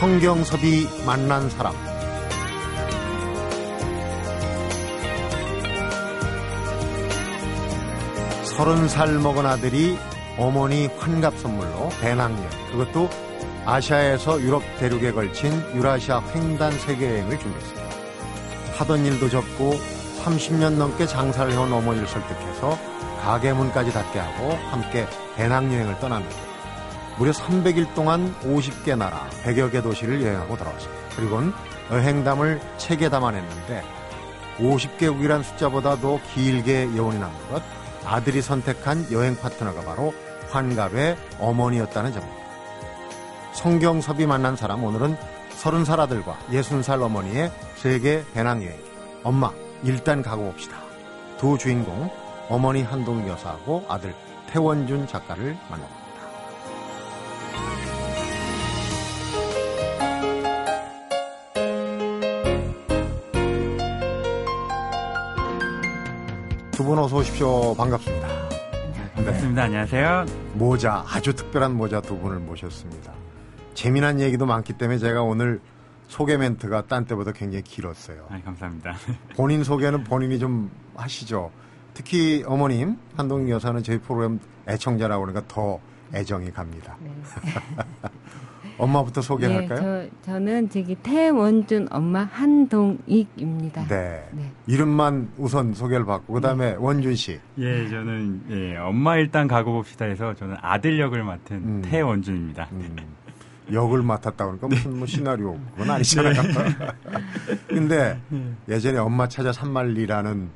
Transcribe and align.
성경섭이 0.00 1.04
만난 1.04 1.50
사람 1.50 1.74
서른 8.44 8.88
살 8.88 9.18
먹은 9.18 9.44
아들이 9.44 9.98
어머니 10.38 10.86
환갑 10.86 11.36
선물로 11.36 11.90
배낭여행 12.00 12.48
그것도 12.70 13.10
아시아에서 13.66 14.40
유럽 14.40 14.62
대륙에 14.78 15.12
걸친 15.12 15.52
유라시아 15.74 16.22
횡단 16.34 16.72
세계여행을 16.72 17.38
준비했습니다. 17.38 17.90
하던 18.78 19.04
일도 19.04 19.28
접고 19.28 19.74
30년 20.24 20.78
넘게 20.78 21.04
장사를 21.04 21.52
해온 21.52 21.70
어머니를 21.70 22.08
설득해서 22.08 22.78
가게 23.20 23.52
문까지 23.52 23.92
닫게 23.92 24.18
하고 24.18 24.52
함께 24.70 25.06
배낭여행을 25.36 25.98
떠납니다. 25.98 26.49
무려 27.20 27.32
300일 27.32 27.92
동안 27.92 28.34
50개 28.40 28.96
나라, 28.96 29.28
100여 29.44 29.70
개 29.70 29.82
도시를 29.82 30.22
여행하고 30.22 30.56
돌아왔습니다. 30.56 31.02
그리고는 31.16 31.52
여행담을 31.90 32.58
책에 32.78 33.10
담아냈는데 33.10 33.84
50개국이란 34.56 35.42
숫자보다 35.42 35.96
도 35.96 36.18
길게 36.32 36.96
여운이 36.96 37.18
남는 37.18 37.48
것 37.50 37.62
아들이 38.06 38.40
선택한 38.40 39.12
여행 39.12 39.36
파트너가 39.36 39.82
바로 39.82 40.14
환갑의 40.48 41.18
어머니였다는 41.38 42.14
점입니다. 42.14 42.42
성경섭이 43.52 44.24
만난 44.24 44.56
사람 44.56 44.82
오늘은 44.82 45.14
30살 45.58 45.98
아들과 45.98 46.38
60살 46.48 47.02
어머니의 47.02 47.52
세계 47.76 48.24
배낭여행 48.32 48.82
엄마 49.24 49.52
일단 49.82 50.22
가고 50.22 50.44
봅시다. 50.44 50.78
두 51.36 51.58
주인공 51.58 52.10
어머니 52.48 52.82
한동 52.82 53.28
여사하고 53.28 53.84
아들 53.90 54.14
태원준 54.46 55.06
작가를 55.06 55.58
만납니다. 55.68 55.99
두 66.80 66.84
분 66.84 66.98
어서 66.98 67.16
오십시오. 67.18 67.74
반갑습니다. 67.74 68.26
반갑습니다. 69.14 69.64
안녕하세요. 69.64 70.24
모자, 70.54 71.04
아주 71.06 71.34
특별한 71.34 71.76
모자 71.76 72.00
두 72.00 72.16
분을 72.18 72.38
모셨습니다. 72.38 73.12
재미난 73.74 74.18
얘기도 74.18 74.46
많기 74.46 74.72
때문에 74.72 74.96
제가 74.98 75.22
오늘 75.22 75.60
소개 76.08 76.38
멘트가 76.38 76.86
딴 76.86 77.04
때보다 77.04 77.32
굉장히 77.32 77.64
길었어요. 77.64 78.24
아, 78.30 78.40
감사합니다. 78.42 78.94
본인 79.36 79.62
소개는 79.62 80.04
본인이 80.04 80.38
좀 80.38 80.70
하시죠. 80.96 81.50
특히 81.92 82.44
어머님, 82.46 82.96
한동희 83.14 83.50
여사는 83.50 83.82
저희 83.82 83.98
프로그램 83.98 84.40
애청자라고 84.66 85.26
그러니까 85.26 85.44
더 85.52 85.78
애정이 86.14 86.50
갑니다. 86.50 86.96
네. 87.00 87.12
엄마부터 88.80 89.20
소개할까요? 89.20 89.80
네, 89.80 90.10
저, 90.24 90.32
저는 90.32 90.70
저기 90.70 90.94
태원준 90.96 91.88
엄마 91.90 92.24
한동익입니다. 92.24 93.86
네. 93.88 94.28
네. 94.32 94.52
이름만 94.66 95.30
우선 95.36 95.74
소개를 95.74 96.04
받고 96.06 96.32
그다음에 96.34 96.72
네. 96.72 96.76
원준 96.78 97.14
씨. 97.14 97.38
예, 97.58 97.88
저는 97.88 98.42
예, 98.50 98.76
엄마 98.78 99.16
일단 99.16 99.46
가고 99.46 99.72
봅시다 99.72 100.06
해서 100.06 100.34
저는 100.34 100.56
아들 100.60 100.98
역을 100.98 101.22
맡은 101.22 101.56
음. 101.56 101.82
태원준입니다. 101.84 102.68
음. 102.72 102.96
역을 103.72 104.02
맡았다 104.02 104.44
그러니까 104.44 104.66
무슨 104.66 104.98
뭐 104.98 105.06
시나리오 105.06 105.56
그건 105.76 105.90
아니잖아요. 105.90 106.34
근데 107.68 108.20
예전에 108.68 108.98
엄마 108.98 109.28
찾아 109.28 109.52
산말리라는 109.52 110.48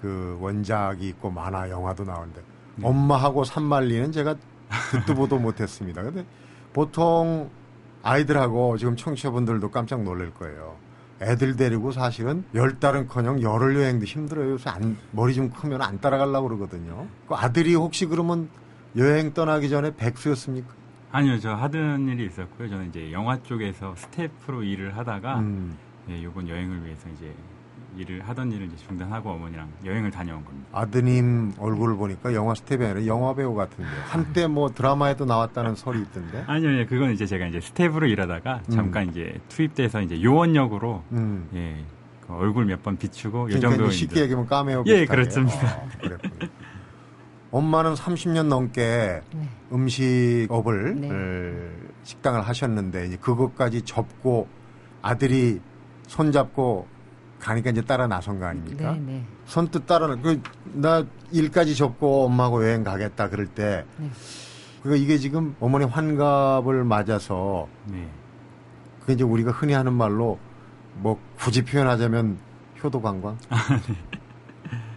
그 0.00 0.38
원작이 0.40 1.08
있고 1.08 1.30
만화 1.30 1.68
영화도 1.70 2.04
나오는데 2.04 2.40
네. 2.76 2.86
엄마하고 2.86 3.44
산말리는 3.44 4.12
제가 4.12 4.36
듣도 4.92 5.14
보도 5.14 5.38
못했습니다. 5.38 6.02
근데 6.02 6.24
보통 6.72 7.50
아이들하고 8.02 8.76
지금 8.78 8.96
청취자분들도 8.96 9.70
깜짝 9.70 10.02
놀랄 10.02 10.32
거예요. 10.34 10.76
애들 11.20 11.56
데리고 11.56 11.92
사실은 11.92 12.44
열 12.54 12.80
달은커녕 12.80 13.42
열흘 13.42 13.76
여행도 13.76 14.04
힘들어요. 14.04 14.50
요새 14.52 14.70
안, 14.70 14.96
머리 15.12 15.34
좀 15.34 15.50
크면 15.50 15.80
안 15.80 16.00
따라가려고 16.00 16.48
그러거든요. 16.48 17.06
그 17.28 17.34
아들이 17.34 17.74
혹시 17.74 18.06
그러면 18.06 18.48
여행 18.96 19.32
떠나기 19.32 19.68
전에 19.68 19.94
백수였습니까? 19.94 20.68
아니요, 21.12 21.38
저 21.38 21.54
하던 21.54 22.08
일이 22.08 22.26
있었고요. 22.26 22.68
저는 22.68 22.88
이제 22.88 23.12
영화 23.12 23.40
쪽에서 23.42 23.94
스태프로 23.96 24.64
일을 24.64 24.96
하다가 24.96 25.38
음. 25.38 25.76
예, 26.08 26.18
이번 26.18 26.48
여행을 26.48 26.84
위해서 26.84 27.08
이제 27.10 27.32
일을 27.96 28.26
하던 28.28 28.52
일을 28.52 28.66
이제 28.66 28.76
중단하고 28.86 29.30
어머니랑 29.30 29.68
여행을 29.84 30.10
다녀온 30.10 30.44
겁니다. 30.44 30.68
아드님 30.72 31.52
얼굴을 31.58 31.96
보니까 31.96 32.32
영화 32.34 32.54
스텝이 32.54 32.84
아니라 32.84 33.06
영화 33.06 33.34
배우 33.34 33.54
같은데 33.54 33.90
한때 34.06 34.46
뭐 34.46 34.70
드라마에도 34.70 35.24
나왔다는 35.24 35.74
소리 35.74 36.00
있던데. 36.02 36.44
아니요, 36.46 36.70
아니요. 36.70 36.86
그건 36.88 37.12
이제 37.12 37.26
제가 37.26 37.46
이제 37.46 37.60
스텝으로 37.60 38.06
일하다가 38.06 38.62
음. 38.68 38.70
잠깐 38.74 39.08
이제 39.10 39.38
투입돼서 39.48 40.00
이제 40.02 40.22
요원 40.22 40.54
역으로 40.56 41.02
음. 41.12 41.48
예. 41.54 41.84
그 42.26 42.34
얼굴 42.34 42.64
몇 42.66 42.82
번 42.82 42.96
비추고 42.96 43.50
요 43.52 43.60
정도 43.60 43.90
쉽게 43.90 44.20
얘기하면 44.22 44.46
카메오 44.46 44.84
예, 44.86 45.04
그렇습니다. 45.06 45.76
어, 45.76 45.88
그랬군요. 46.00 46.48
엄마는 47.50 47.94
30년 47.94 48.46
넘게 48.46 49.20
네. 49.34 49.48
음식업을 49.72 51.00
네. 51.00 51.88
식당을 52.04 52.40
하셨는데 52.42 53.06
이제 53.08 53.16
그것까지 53.20 53.82
접고 53.82 54.48
아들이 55.02 55.60
손잡고 56.06 56.86
가니까 57.42 57.70
이제 57.70 57.82
따라 57.82 58.06
나선 58.06 58.38
거 58.38 58.46
아닙니까? 58.46 58.92
네, 58.92 59.00
네. 59.00 59.24
선뜻 59.46 59.86
따라 59.86 60.16
그나 60.16 61.04
일까지 61.32 61.74
접고 61.74 62.24
엄마하고 62.26 62.64
여행 62.64 62.84
가겠다 62.84 63.28
그럴 63.28 63.46
때 63.48 63.84
네. 63.96 64.08
그 64.82 64.96
이게 64.96 65.18
지금 65.18 65.54
어머니 65.60 65.84
환갑을 65.84 66.84
맞아서 66.84 67.68
네. 67.86 68.08
그게 69.00 69.14
이제 69.14 69.24
우리가 69.24 69.50
흔히 69.50 69.72
하는 69.72 69.92
말로 69.92 70.38
뭐 70.94 71.18
굳이 71.36 71.64
표현하자면 71.64 72.38
효도 72.82 73.00
관광. 73.00 73.36
아, 73.48 73.80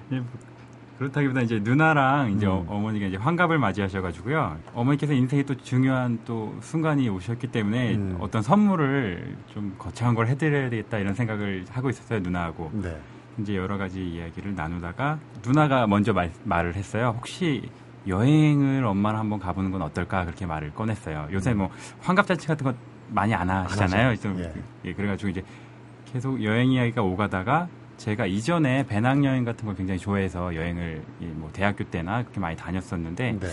네. 0.10 0.22
그렇다기보다 0.98 1.42
이제 1.42 1.60
누나랑 1.62 2.32
이제 2.32 2.48
음. 2.48 2.66
어머니가 2.68 3.08
이제 3.08 3.18
환갑을 3.18 3.58
맞이하셔가지고요. 3.58 4.58
어머니께서 4.74 5.14
인생에 5.14 5.44
또 5.44 5.56
중요한 5.56 6.20
또 6.26 6.56
순간이 6.62 7.10
오셨기 7.10 7.48
때문에 7.48 7.96
음. 7.96 8.18
어떤 8.20 8.42
선물을 8.42 9.36
좀 9.54 9.76
거창한 9.78 10.16
걸 10.16 10.28
해드려야 10.28 10.70
되겠다 10.70 10.98
이런 11.00 11.14
생각을 11.14 11.66
하고 11.70 11.90
있었어요 11.90 12.20
누나하고. 12.20 12.72
네. 12.74 12.98
이제 13.38 13.58
여러 13.58 13.78
가지 13.78 14.02
이야기를 14.02 14.56
나누다가 14.56 15.20
누나가 15.44 15.88
먼저 15.88 16.14
말, 16.14 16.32
말을 16.46 16.76
했어요. 16.76 17.14
혹시 17.18 17.70
여행을 18.08 18.86
엄마랑 18.86 19.20
한번 19.20 19.40
가보는 19.40 19.72
건 19.72 19.82
어떨까 19.82 20.24
그렇게 20.24 20.46
말을 20.46 20.74
꺼냈어요. 20.74 21.28
요새 21.34 21.52
음. 21.52 21.58
뭐 21.60 21.70
환갑 22.00 22.26
잔치 22.28 22.48
같은 22.48 22.64
거 22.64 22.74
많이 23.10 23.34
안 23.34 23.50
하시잖아요. 23.50 24.10
안 24.10 24.16
좀, 24.16 24.40
예. 24.40 24.54
예, 24.86 24.94
그래가지고 24.94 25.30
이제 25.30 25.44
계속 26.06 26.42
여행 26.44 26.72
이야기가 26.72 27.02
오가다가 27.02 27.68
제가 27.98 28.26
이전에 28.26 28.86
배낭여행 28.88 29.46
같은 29.46 29.66
걸 29.66 29.76
굉장히 29.76 30.00
좋아해서 30.00 30.56
여행을 30.56 31.02
뭐 31.36 31.50
대학교 31.54 31.84
때나 31.86 32.22
그렇게 32.24 32.40
많이 32.40 32.56
다녔었는데 32.56 33.38
네. 33.40 33.48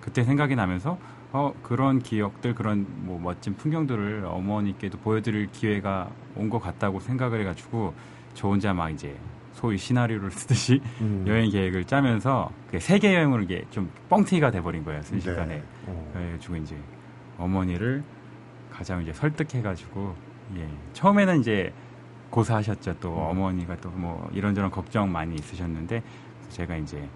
그때 0.00 0.24
생각이 0.24 0.56
나면서 0.56 0.98
어 1.32 1.52
그런 1.62 2.00
기억들 2.00 2.54
그런 2.54 2.86
뭐 2.88 3.18
멋진 3.20 3.54
풍경들을 3.56 4.24
어머니께도 4.26 4.98
보여드릴 4.98 5.48
기회가 5.52 6.10
온 6.36 6.50
것 6.50 6.58
같다고 6.60 7.00
생각을 7.00 7.40
해가지고 7.40 7.94
저 8.34 8.48
혼자 8.48 8.72
막 8.74 8.90
이제 8.90 9.16
소위 9.52 9.78
시나리오를 9.78 10.30
쓰듯이 10.32 10.80
음. 11.00 11.24
여행 11.28 11.48
계획을 11.50 11.84
짜면서 11.84 12.50
세계 12.78 13.14
여행으로 13.14 13.42
이게 13.42 13.64
좀 13.70 13.90
뻥튀기가 14.10 14.50
돼버린 14.50 14.84
거예요 14.84 15.00
순식간에 15.02 15.46
네. 15.56 15.62
어. 15.86 16.10
그래가지고 16.12 16.56
이제 16.56 16.76
어머니를 17.38 18.02
가장 18.72 19.00
이제 19.02 19.12
설득해가지고 19.12 20.14
예 20.56 20.68
처음에는 20.92 21.40
이제 21.40 21.72
고사하셨죠. 22.34 22.96
또 23.00 23.10
음. 23.14 23.18
어머니가 23.30 23.76
또 23.76 23.90
뭐 23.94 24.28
이런저런 24.34 24.70
걱정 24.70 25.10
많이 25.12 25.34
있으셨는데 25.36 26.02
제가 26.50 26.76
이제 26.76 27.08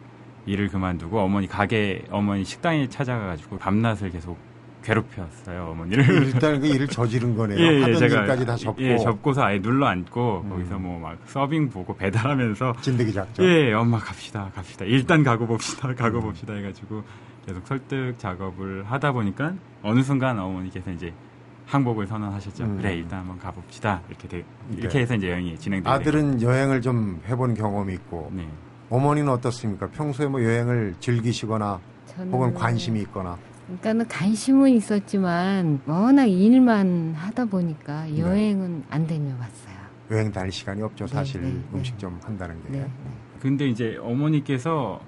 일을 0.47 0.69
그만두고 0.69 1.19
어머니 1.21 1.47
가게 1.49 2.05
어머니 2.11 2.45
식당에 2.45 2.89
찾아가가지고 2.89 3.59
밤낮을 3.59 4.11
계속 4.11 4.39
괴롭혔어요 4.85 5.71
어머니를. 5.73 6.05
일단 6.29 6.61
그 6.61 6.67
일을 6.69 6.87
저지른 6.87 7.37
거네요. 7.37 7.59
예, 7.61 7.89
예, 7.89 7.95
제가, 7.97 8.21
일까지 8.23 8.47
다 8.47 8.57
접고. 8.57 8.81
예, 8.83 8.97
접고서 8.97 9.43
아예 9.43 9.61
눌러 9.61 9.87
앉고 9.87 10.43
음. 10.45 10.51
거기서 10.51 10.79
뭐 10.79 10.99
막 11.01 11.19
서빙 11.27 11.69
보고 11.71 11.95
배달하면서. 11.97 12.77
진드기 12.81 13.13
작전. 13.13 13.45
예, 13.45 13.73
엄마 13.73 13.99
갑시다, 13.99 14.51
갑시다. 14.55 14.85
일단 14.85 15.23
가고 15.25 15.47
봅시다, 15.47 15.93
가고 15.97 16.19
음. 16.19 16.23
봅시다 16.23 16.55
해가지고 16.55 17.03
계속 17.45 17.67
설득 17.67 18.15
작업을 18.19 18.85
하다 18.85 19.13
보니까 19.13 19.55
어느 19.83 20.01
순간 20.03 20.39
어머니께서 20.39 20.91
이제 20.93 21.13
항복을 21.69 22.07
선언하셨죠. 22.07 22.65
음. 22.65 22.77
그래 22.79 22.95
일단 22.95 23.21
한번 23.21 23.39
가봅시다. 23.39 24.01
이렇게 24.09 24.27
돼, 24.27 24.45
이렇게 24.71 24.95
네. 24.95 25.01
해서 25.01 25.15
이제 25.15 25.31
여행이 25.31 25.59
진행되고 25.59 25.91
아들은 25.91 26.41
여행을 26.41 26.81
좀 26.81 27.21
해본 27.29 27.55
경험이 27.55 27.93
있고 27.95 28.31
네. 28.33 28.49
어머니는 28.89 29.31
어떻습니까? 29.31 29.87
평소에 29.89 30.27
뭐 30.29 30.43
여행을 30.43 30.95
즐기시거나 30.99 31.79
혹은 32.33 32.55
관심이 32.55 33.01
있거나 33.03 33.37
그러니까는 33.67 34.09
관심은 34.09 34.71
있었지만 34.71 35.81
워낙 35.87 36.25
일만 36.25 37.15
하다 37.15 37.45
보니까 37.45 38.05
네. 38.05 38.19
여행은 38.19 38.79
네. 38.79 38.85
안 38.89 39.07
다녀봤어요. 39.07 39.79
여행 40.11 40.33
다닐 40.33 40.51
시간이 40.51 40.81
없죠. 40.81 41.05
네, 41.05 41.13
사실 41.15 41.43
네, 41.43 41.49
네, 41.51 41.63
음식 41.75 41.99
좀 41.99 42.19
한다는 42.25 42.63
게. 42.63 42.71
네, 42.71 42.91
근데 43.41 43.67
이제 43.67 43.99
어머니께서 44.01 45.01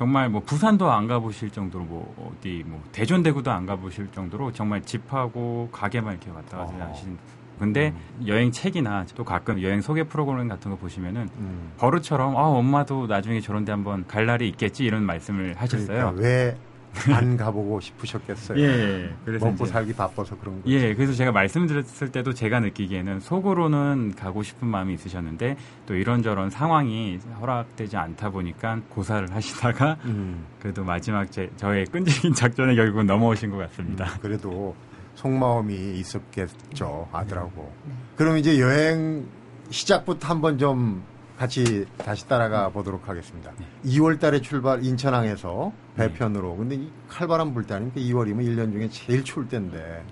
정말 0.00 0.30
뭐 0.30 0.40
부산도 0.40 0.90
안 0.90 1.06
가보실 1.06 1.50
정도로 1.50 1.84
뭐 1.84 2.32
어디 2.38 2.64
뭐 2.66 2.82
대전 2.90 3.22
대구도 3.22 3.50
안 3.50 3.66
가보실 3.66 4.08
정도로 4.12 4.50
정말 4.50 4.80
집하고 4.80 5.68
가게만 5.70 6.14
이렇게 6.14 6.30
왔다 6.30 6.56
갔다 6.56 6.86
어. 6.86 6.88
하시는. 6.88 7.18
근데 7.58 7.92
여행 8.26 8.50
책이나 8.50 9.04
또 9.14 9.24
가끔 9.24 9.60
여행 9.60 9.82
소개 9.82 10.04
프로그램 10.04 10.48
같은 10.48 10.70
거 10.70 10.78
보시면은 10.78 11.28
음. 11.36 11.72
버릇처럼 11.76 12.34
아 12.34 12.40
엄마도 12.40 13.08
나중에 13.08 13.42
저런 13.42 13.66
데 13.66 13.72
한번 13.72 14.06
갈 14.08 14.24
날이 14.24 14.48
있겠지 14.48 14.84
이런 14.84 15.02
말씀을 15.02 15.54
하셨어요. 15.58 15.86
그러니까 15.86 16.22
왜 16.22 16.56
안 17.12 17.36
가보고 17.36 17.80
싶으셨겠어요? 17.80 18.58
예, 18.60 19.10
그래서 19.24 19.46
먹고 19.46 19.64
이제- 19.64 19.72
살기 19.72 19.92
바빠서 19.94 20.36
그런 20.38 20.56
거죠. 20.62 20.70
예, 20.74 20.94
그래서 20.94 21.12
제가 21.12 21.30
말씀드렸을 21.32 22.10
때도 22.10 22.34
제가 22.34 22.60
느끼기에는 22.60 23.20
속으로는 23.20 24.14
가고 24.16 24.42
싶은 24.42 24.66
마음이 24.68 24.94
있으셨는데 24.94 25.56
또 25.86 25.94
이런저런 25.94 26.50
상황이 26.50 27.18
허락되지 27.40 27.96
않다 27.96 28.30
보니까 28.30 28.80
고사를 28.88 29.32
하시다가 29.32 29.96
음. 30.06 30.44
그래도 30.60 30.82
마지막 30.84 31.30
제, 31.30 31.50
저의 31.56 31.86
끈질긴 31.86 32.34
작전에 32.34 32.74
결국은 32.74 33.06
넘어오신 33.06 33.50
것 33.50 33.56
같습니다. 33.58 34.04
음, 34.06 34.18
그래도 34.20 34.74
속마음이 35.14 35.74
있었겠죠 35.98 37.08
아들하고. 37.12 37.72
네. 37.86 37.92
그럼 38.16 38.36
이제 38.38 38.58
여행 38.60 39.26
시작부터 39.70 40.28
한번 40.28 40.58
좀 40.58 41.02
같이 41.44 41.86
다시 41.96 42.28
따라가 42.28 42.68
보도록 42.68 43.08
하겠습니다. 43.08 43.50
2월 43.86 44.20
달에 44.20 44.42
출발 44.42 44.84
인천항에서 44.84 45.72
배편으로. 45.96 46.54
근데 46.54 46.74
이 46.74 46.90
칼바람 47.08 47.54
불 47.54 47.64
때 47.64 47.72
아닙니까? 47.72 47.98
2월이면 47.98 48.44
1년 48.46 48.70
중에 48.72 48.90
제일 48.90 49.24
추울 49.24 49.48
때인데 49.48 50.04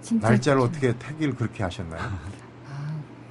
진짜 0.00 0.28
날짜를 0.30 0.62
어떻게 0.62 0.94
택일 0.98 1.34
그렇게 1.34 1.62
하셨나요? 1.62 2.00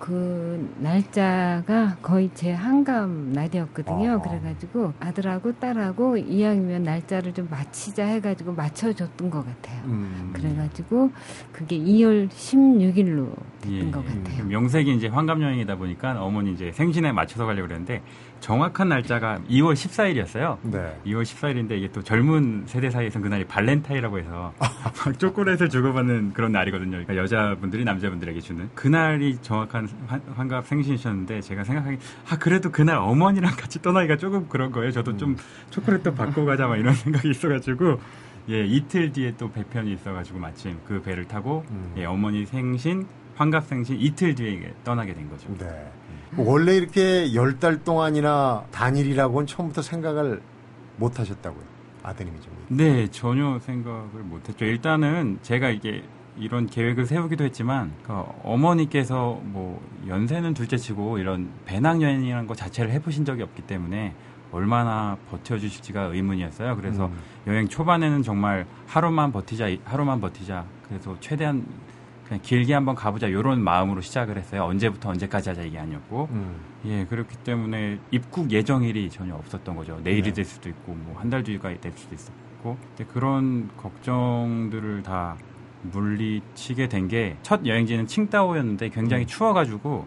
아, 0.09 0.11
그 0.11 0.73
날짜가 0.79 1.97
거의 2.01 2.31
제 2.33 2.51
한감 2.51 3.31
날이었거든요. 3.31 4.13
아. 4.13 4.21
그래가지고 4.21 4.93
아들하고 4.99 5.53
딸하고 5.59 6.17
이왕이면 6.17 6.83
날짜를 6.83 7.33
좀 7.33 7.47
맞히자 7.49 8.05
해가지고 8.05 8.53
맞춰줬던 8.53 9.29
것 9.29 9.45
같아요. 9.45 9.83
음. 9.85 10.31
그래가지고 10.33 11.11
그게 11.51 11.77
2월 11.77 12.27
16일로 12.29 13.29
됐던 13.61 13.87
예, 13.87 13.91
것 13.91 14.05
같아요. 14.05 14.45
명색이 14.45 14.95
이제 14.95 15.07
환갑 15.07 15.41
여행이다 15.41 15.75
보니까 15.75 16.23
어머니 16.23 16.53
이제 16.53 16.71
생신에 16.71 17.11
맞춰서 17.11 17.45
가려고 17.45 17.67
그랬는데 17.67 18.01
정확한 18.39 18.89
날짜가 18.89 19.39
2월 19.49 19.73
14일이었어요. 19.73 20.57
네. 20.63 20.95
2월 21.05 21.23
14일인데 21.23 21.71
이게 21.71 21.91
또 21.91 22.01
젊은 22.01 22.63
세대 22.65 22.89
사이에서는 22.89 23.23
그날이 23.23 23.43
발렌타이라고 23.45 24.19
해서 24.19 24.53
막 24.59 24.69
초콜릿을 25.19 25.69
주고받는 25.69 26.33
그런 26.33 26.51
날이거든요. 26.51 26.91
그러니까 26.91 27.15
여자분들이 27.17 27.83
남자분들에게 27.83 28.39
주는 28.41 28.69
그날이 28.75 29.37
정확한 29.41 29.89
환- 30.07 30.21
환갑 30.35 30.65
생신이셨는데 30.67 31.41
제가 31.41 31.63
생각하기 31.63 31.97
아 32.29 32.37
그래도 32.37 32.71
그날 32.71 32.97
어머니랑 32.97 33.51
같이 33.57 33.81
떠나기가 33.81 34.17
조금 34.17 34.47
그런 34.47 34.71
거예요. 34.71 34.91
저도 34.91 35.17
좀 35.17 35.35
초콜릿도 35.69 36.13
받고 36.15 36.45
가자 36.45 36.67
막 36.67 36.77
이런 36.77 36.93
생각이 36.95 37.29
있어가지고 37.29 37.99
예 38.49 38.65
이틀 38.65 39.11
뒤에 39.11 39.35
또 39.37 39.51
배편이 39.51 39.93
있어가지고 39.93 40.39
마침 40.39 40.77
그 40.87 41.01
배를 41.01 41.27
타고 41.27 41.65
음. 41.69 41.93
예 41.97 42.05
어머니 42.05 42.45
생신 42.45 43.05
환갑 43.35 43.65
생신 43.67 43.99
이틀 43.99 44.33
뒤에 44.35 44.73
떠나게 44.83 45.13
된 45.13 45.29
거죠. 45.29 45.53
네. 45.57 45.91
원래 46.37 46.75
이렇게 46.75 47.33
열 47.33 47.59
달 47.59 47.83
동안이나 47.83 48.63
단일이라고는 48.71 49.47
처음부터 49.47 49.81
생각을 49.81 50.41
못 50.97 51.19
하셨다고요. 51.19 51.63
아드님이 52.03 52.39
좀. 52.41 52.53
네, 52.69 53.07
전혀 53.09 53.59
생각을 53.59 54.21
못 54.23 54.47
했죠. 54.47 54.63
일단은 54.65 55.39
제가 55.41 55.69
이게 55.69 56.03
이런 56.37 56.67
계획을 56.67 57.05
세우기도 57.05 57.43
했지만 57.43 57.91
그 58.03 58.13
어머니께서 58.43 59.41
뭐 59.43 59.81
연세는 60.07 60.53
둘째치고 60.53 61.17
이런 61.17 61.49
배낭여행이라는 61.65 62.47
거 62.47 62.55
자체를 62.55 62.91
해보신 62.91 63.25
적이 63.25 63.43
없기 63.43 63.63
때문에 63.63 64.13
얼마나 64.51 65.17
버텨주실지가 65.29 66.03
의문이었어요. 66.03 66.75
그래서 66.77 67.07
음. 67.07 67.17
여행 67.47 67.67
초반에는 67.67 68.23
정말 68.23 68.65
하루만 68.87 69.31
버티자, 69.31 69.67
하루만 69.83 70.21
버티자. 70.21 70.65
그래서 70.87 71.15
최대한 71.19 71.65
그냥 72.29 72.41
길게 72.43 72.73
한번 72.75 72.93
가보자 72.93 73.27
이런 73.27 73.61
마음으로 73.63 74.01
시작을 74.01 74.37
했어요. 74.37 74.63
언제부터 74.65 75.09
언제까지 75.09 75.49
하자 75.49 75.63
이게 75.63 75.79
아니었고 75.79 76.29
음. 76.31 76.55
예, 76.85 77.03
그렇기 77.05 77.35
때문에 77.37 77.97
입국 78.11 78.51
예정일이 78.51 79.09
전혀 79.09 79.33
없었던 79.33 79.75
거죠. 79.75 79.99
내일이 80.03 80.21
네. 80.29 80.33
될 80.33 80.45
수도 80.45 80.69
있고, 80.69 80.93
뭐, 80.93 81.15
한 81.19 81.29
달 81.29 81.43
뒤가 81.43 81.73
될 81.81 81.91
수도 81.95 82.15
있었고. 82.15 82.77
근데 82.95 83.11
그런 83.11 83.69
걱정들을 83.75 85.03
다 85.03 85.35
물리치게 85.81 86.87
된 86.87 87.07
게, 87.07 87.35
첫 87.41 87.65
여행지는 87.65 88.07
칭다오였는데 88.07 88.89
굉장히 88.89 89.23
음. 89.23 89.27
추워가지고, 89.27 90.05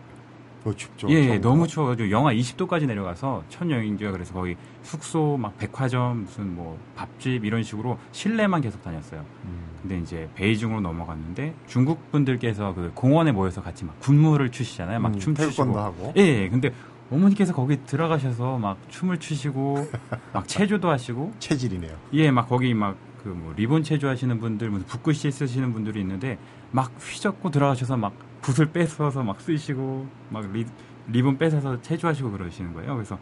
뭐 0.64 0.75
춥죠. 0.75 1.09
예, 1.11 1.14
예, 1.14 1.26
처음부터. 1.26 1.49
너무 1.49 1.67
추워가지고 1.67 2.11
영하 2.11 2.32
20도까지 2.32 2.87
내려가서 2.87 3.44
첫 3.49 3.69
여행지가 3.70 4.12
그래서 4.12 4.32
거기 4.32 4.56
숙소, 4.82 5.37
막 5.37 5.56
백화점, 5.59 6.23
무슨 6.25 6.55
뭐, 6.55 6.79
밥집 6.97 7.44
이런 7.44 7.62
식으로 7.62 7.99
실내만 8.12 8.61
계속 8.61 8.82
다녔어요. 8.82 9.25
음. 9.44 9.73
근데 9.82 9.99
이제 9.99 10.29
베이징으로 10.35 10.81
넘어갔는데 10.81 11.55
중국 11.67 12.11
분들께서 12.12 12.75
그 12.75 12.93
공원에 12.94 13.32
모여서 13.32 13.62
같이 13.62 13.85
막 13.85 13.99
군무를 14.00 14.50
추시잖아요. 14.50 15.00
막 15.00 15.14
음, 15.14 15.19
춤추시고. 15.19 15.79
하고. 15.79 16.12
예, 16.17 16.23
예. 16.23 16.49
근데 16.49 16.73
어머니께서 17.11 17.53
거기 17.53 17.79
들어가셔서 17.85 18.58
막 18.58 18.79
춤을 18.88 19.19
추시고 19.19 19.87
막 20.32 20.47
체조도 20.47 20.88
하시고 20.88 21.32
체질이네요. 21.41 21.93
예, 22.15 22.31
막 22.31 22.49
거기 22.49 22.73
막 22.75 22.97
그 23.23 23.29
뭐 23.29 23.53
리본 23.56 23.82
체조 23.85 24.08
하시는 24.08 24.38
분들 24.41 24.69
무슨 24.70 24.87
붓글씨 24.87 25.31
쓰시는 25.31 25.73
분들이 25.73 26.00
있는데 26.00 26.38
막 26.73 26.91
휘젓고 27.00 27.50
들어가셔서 27.50 27.97
막 27.97 28.12
붓을 28.43 28.67
뺏어서 28.73 29.23
막 29.23 29.41
쓰시고 29.41 30.06
막 30.31 30.50
리, 30.53 30.67
리본 31.09 31.39
뺏어서 31.39 31.81
체조하시고 31.81 32.31
그러시는 32.33 32.75
거예요. 32.75 32.94
그래서 32.94 33.19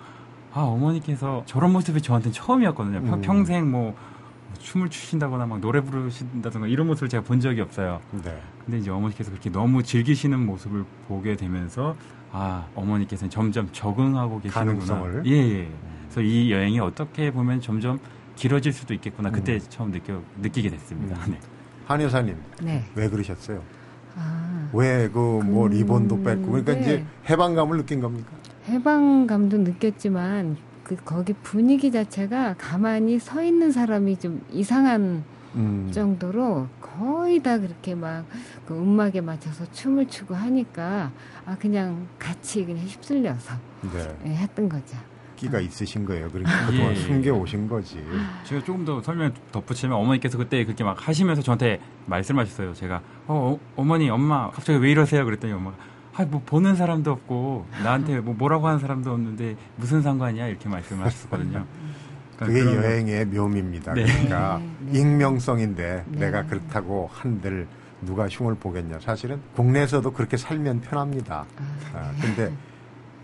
아 0.53 0.61
어머니께서 0.63 1.43
저런 1.47 1.73
모습이 1.73 2.01
저한테는 2.03 2.33
처음이었거든요. 2.33 3.03
평- 3.03 3.15
음. 3.15 3.21
평생 3.21 3.71
뭐 3.71 3.95
춤을 4.59 4.89
추신다거나 4.91 5.47
막 5.47 5.61
노래 5.61 5.81
부르신다든가 5.81 6.67
이런 6.67 6.87
모습을 6.89 7.09
제가 7.09 7.23
본 7.23 7.39
적이 7.41 7.61
없어요. 7.61 8.01
네. 8.25 8.41
근데 8.65 8.79
이제 8.79 8.91
어머니께서 8.91 9.31
그렇게 9.31 9.49
너무 9.51 9.83
즐기시는 9.83 10.45
모습을 10.45 10.85
보게 11.07 11.37
되면서 11.37 11.95
아 12.33 12.67
어머니께서는 12.75 13.31
점점 13.31 13.69
적응하고 13.73 14.41
계시는구나. 14.41 14.75
가능성을? 14.95 15.27
예, 15.27 15.33
예. 15.33 15.71
그래서 16.05 16.21
이 16.23 16.51
여행이 16.51 16.81
어떻게 16.81 17.31
보면 17.31 17.61
점점 17.61 18.01
길어질 18.37 18.73
수도 18.73 18.93
있겠구나. 18.95 19.31
그때 19.31 19.55
음. 19.55 19.61
처음 19.69 19.93
느껴 19.93 20.21
느끼게 20.41 20.71
됐습니다. 20.71 21.17
음. 21.27 21.33
네. 21.33 21.41
한 21.87 22.01
여사님 22.01 22.37
네. 22.63 22.85
왜 22.95 23.09
그러셨어요? 23.09 23.63
아, 24.17 24.71
왜그뭐 24.73 25.69
리본도 25.69 26.23
뺐고 26.23 26.47
그러니까 26.47 26.75
네. 26.75 26.81
이제 26.81 27.07
해방감을 27.29 27.79
느낀 27.79 28.01
겁니까? 28.01 28.31
해방감도 28.69 29.59
느꼈지만 29.59 30.57
그 30.85 30.97
거기 31.05 31.33
분위기 31.33 31.91
자체가 31.93 32.57
가만히 32.59 33.19
서 33.19 33.43
있는 33.43 33.71
사람이 33.73 34.19
좀 34.19 34.45
이상한 34.51 35.25
음. 35.55 35.91
정도로 35.93 36.69
거의 36.81 37.43
다 37.43 37.59
그렇게 37.59 37.95
막 37.95 38.25
그 38.71 38.79
음악에 38.79 39.21
맞춰서 39.21 39.69
춤을 39.73 40.07
추고 40.07 40.33
하니까 40.33 41.11
아 41.45 41.57
그냥 41.59 42.07
같이 42.21 42.65
그냥 42.65 42.87
휩쓸려서 42.87 43.55
네. 43.93 44.17
예, 44.27 44.29
했던 44.29 44.69
거죠. 44.69 44.97
끼가 45.41 45.59
있으신 45.61 46.05
거예요. 46.05 46.29
그러니까 46.29 46.67
그동안 46.67 46.93
예. 46.93 46.97
숨겨 46.97 47.33
오신 47.33 47.67
거지. 47.69 48.03
제가 48.45 48.63
조금 48.65 48.85
더 48.85 49.01
설명 49.03 49.33
덧붙이면 49.53 49.97
어머니께서 49.97 50.37
그때 50.37 50.63
그렇게 50.65 50.85
막 50.85 51.09
하시면서 51.09 51.41
저한테 51.43 51.81
말씀하셨어요. 52.07 52.75
제가 52.75 53.01
어, 53.27 53.59
어, 53.77 53.85
머니 53.85 54.11
엄마 54.11 54.51
갑자기 54.51 54.79
왜 54.79 54.91
이러세요? 54.91 55.25
그랬더니 55.25 55.53
엄마가 55.55 55.77
아, 56.17 56.25
뭐 56.25 56.43
보는 56.45 56.75
사람도 56.77 57.11
없고 57.11 57.67
나한테 57.83 58.21
뭐 58.21 58.35
뭐라고 58.35 58.67
하는 58.67 58.79
사람도 58.81 59.11
없는데 59.13 59.57
무슨 59.77 60.03
상관이야 60.03 60.49
이렇게 60.49 60.69
말씀을 60.69 61.05
하셨거든요. 61.07 61.65
그러니까 62.37 62.47
그게 62.47 62.63
그런- 62.65 62.77
여행의 62.85 63.25
묘미입니다. 63.27 63.95
네. 63.95 64.05
그러니까 64.05 64.59
네, 64.59 64.71
네. 64.93 64.99
익명성인데 65.01 66.05
네. 66.07 66.19
내가 66.27 66.45
그렇다고 66.45 67.09
한들 67.13 67.67
누가 68.03 68.27
흉을 68.29 68.55
보겠냐. 68.57 68.99
사실은 69.01 69.41
국내에서도 69.55 70.11
그렇게 70.13 70.37
살면 70.37 70.81
편합니다. 70.83 71.45
아, 71.95 71.99
아, 71.99 72.13
근데 72.21 72.51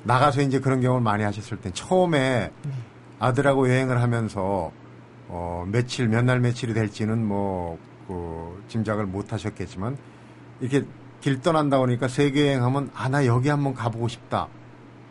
나가서 0.07 0.43
이제 0.43 0.61
그런 0.61 0.81
경험을 0.81 1.03
많이 1.03 1.25
하셨을 1.25 1.57
땐 1.59 1.73
처음에 1.75 2.51
네. 2.63 2.71
아들하고 3.19 3.69
여행을 3.69 4.01
하면서 4.01 4.71
어, 5.29 5.67
며칠 5.71 6.09
몇 6.09 6.25
날 6.25 6.41
며칠이 6.41 6.75
될지는 6.75 7.25
뭐 7.27 7.79
그, 8.07 8.63
짐작을 8.69 9.07
못 9.07 9.33
하셨겠지만 9.33 9.97
이렇게 10.61 10.85
길 11.21 11.41
떠난다 11.41 11.79
보니까 11.79 12.07
세계 12.09 12.47
여행하면 12.49 12.91
아 12.95 13.09
나 13.09 13.27
여기 13.27 13.49
한번 13.49 13.75
가보고 13.75 14.07
싶다. 14.09 14.49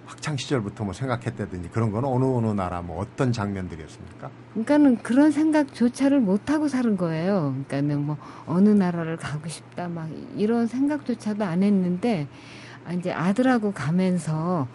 학창 0.05 0.37
시절부터 0.37 0.83
뭐 0.83 0.93
생각했다든지 0.93 1.69
그런 1.69 1.91
건 1.91 2.05
어느 2.05 2.23
어느 2.25 2.45
나라 2.51 2.81
뭐 2.81 3.01
어떤 3.01 3.33
장면들이었습니까? 3.33 4.29
그러니까는 4.53 4.97
그런 5.01 5.31
생각조차를 5.31 6.19
못 6.19 6.51
하고 6.51 6.67
사는 6.67 6.95
거예요. 6.95 7.55
그러니까는 7.67 8.05
뭐 8.05 8.17
어느 8.45 8.69
나라를 8.69 9.17
가고 9.17 9.49
싶다 9.49 9.87
막 9.87 10.07
이런 10.37 10.67
생각조차도 10.67 11.43
안 11.43 11.63
했는데 11.63 12.27
아, 12.27 12.64
이제 12.93 13.11
아들하고 13.11 13.71
가면서 13.71 14.67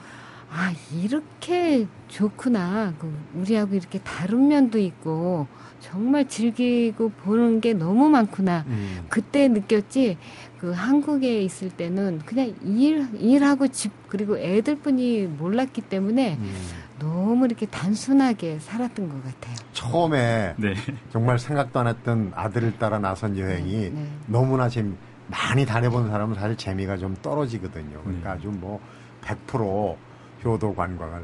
아 0.52 0.72
이렇게 0.92 1.86
좋구나. 2.08 2.94
그 2.98 3.12
우리하고 3.34 3.74
이렇게 3.76 4.00
다른 4.00 4.48
면도 4.48 4.78
있고 4.78 5.46
정말 5.78 6.28
즐기고 6.28 7.10
보는 7.10 7.60
게 7.60 7.72
너무 7.72 8.08
많구나. 8.08 8.64
음. 8.66 9.06
그때 9.08 9.48
느꼈지 9.48 10.18
그 10.58 10.72
한국에 10.72 11.40
있을 11.42 11.70
때는 11.70 12.20
그냥 12.26 12.54
일 12.62 13.08
일하고 13.14 13.68
집 13.68 13.92
그리고 14.08 14.36
애들뿐이 14.38 15.26
몰랐기 15.26 15.82
때문에 15.82 16.36
음. 16.38 16.54
너무 16.98 17.46
이렇게 17.46 17.64
단순하게 17.66 18.58
살았던 18.58 19.08
것 19.08 19.24
같아요. 19.24 19.56
처음에 19.72 20.54
네. 20.58 20.74
정말 21.10 21.38
생각도 21.38 21.80
안 21.80 21.86
했던 21.86 22.32
아들을 22.34 22.78
따라 22.78 22.98
나선 22.98 23.38
여행이 23.38 23.72
네, 23.72 23.90
네. 23.90 24.06
너무나 24.26 24.68
재미 24.68 24.94
많이 25.30 25.64
다녀본 25.64 26.08
사람은 26.08 26.34
사실 26.34 26.56
재미가 26.56 26.96
좀 26.96 27.14
떨어지거든요. 27.22 28.02
그러니까 28.02 28.34
네. 28.34 28.38
아주 28.38 28.48
뭐 28.48 28.80
100% 29.22 29.96
효도 30.44 30.74
관광을 30.74 31.22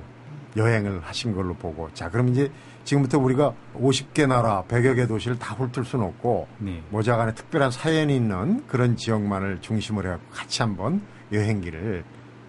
여행을 0.57 1.01
하신 1.03 1.35
걸로 1.35 1.55
보고 1.55 1.91
자 1.93 2.11
그럼 2.11 2.29
이제 2.29 2.51
지금부터 2.85 3.19
우리가 3.19 3.53
50개 3.75 4.27
나라 4.27 4.65
100여 4.69 4.97
개 4.97 5.07
도시를 5.07 5.39
다 5.39 5.55
훑을 5.55 5.85
수는 5.85 6.05
없고 6.07 6.49
네. 6.59 6.83
모자간에 6.91 7.35
특별한 7.35 7.71
사연이 7.71 8.17
있는 8.17 8.67
그런 8.67 8.97
지역만을 8.97 9.61
중심으로 9.61 10.09
해서 10.09 10.21
같이 10.33 10.63
한번 10.63 11.03
여행기를 11.33 12.05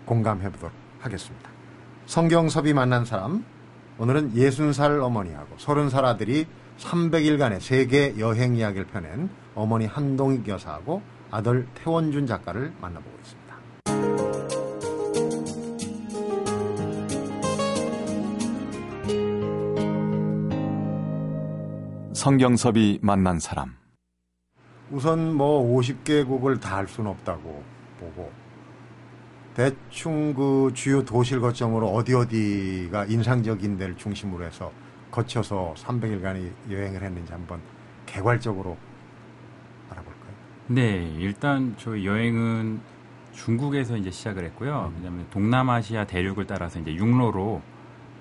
공감해 0.06 0.52
보도록 0.52 0.74
하겠습니다. 1.00 1.50
성경섭이 2.06 2.74
만난 2.74 3.04
사람 3.04 3.44
오늘은 3.98 4.36
60살 4.36 5.04
어머니하고 5.04 5.56
30살 5.58 6.04
아들이 6.06 6.46
300일간의 6.78 7.60
세계 7.60 8.18
여행 8.20 8.56
이야기를 8.56 8.86
펴낸 8.88 9.30
어머니 9.56 9.86
한동익 9.86 10.48
여사하고 10.48 11.02
아들 11.32 11.68
태원준 11.76 12.26
작가를 12.26 12.74
만나보고 12.80 13.18
있습니다. 13.20 13.48
성경섭이 22.14 23.00
만난 23.02 23.40
사람. 23.40 23.76
우선 24.92 25.34
뭐 25.36 25.64
50개국을 25.78 26.60
다 26.62 26.78
할 26.78 26.88
수는 26.88 27.12
없다고 27.12 27.64
보고 28.00 28.32
대충 29.56 30.34
그 30.34 30.72
주요 30.74 31.04
도시를 31.04 31.42
거점으로 31.42 31.88
어디 31.90 32.14
어디가 32.14 33.06
인상적인 33.06 33.78
데를 33.78 33.98
중심으로 33.98 34.46
해서 34.46 34.72
거쳐서 35.12 35.74
300일간의 35.78 36.52
여행을 36.70 37.02
했는지 37.02 37.32
한번 37.32 37.60
개괄적으로? 38.06 38.78
네, 40.70 41.14
일단 41.18 41.76
저희 41.78 42.06
여행은 42.06 42.82
중국에서 43.32 43.96
이제 43.96 44.12
시작을 44.12 44.44
했고요. 44.46 44.92
왜냐하면 44.98 45.26
동남아시아 45.30 46.06
대륙을 46.06 46.46
따라서 46.46 46.80
이제 46.80 46.94
육로로 46.94 47.62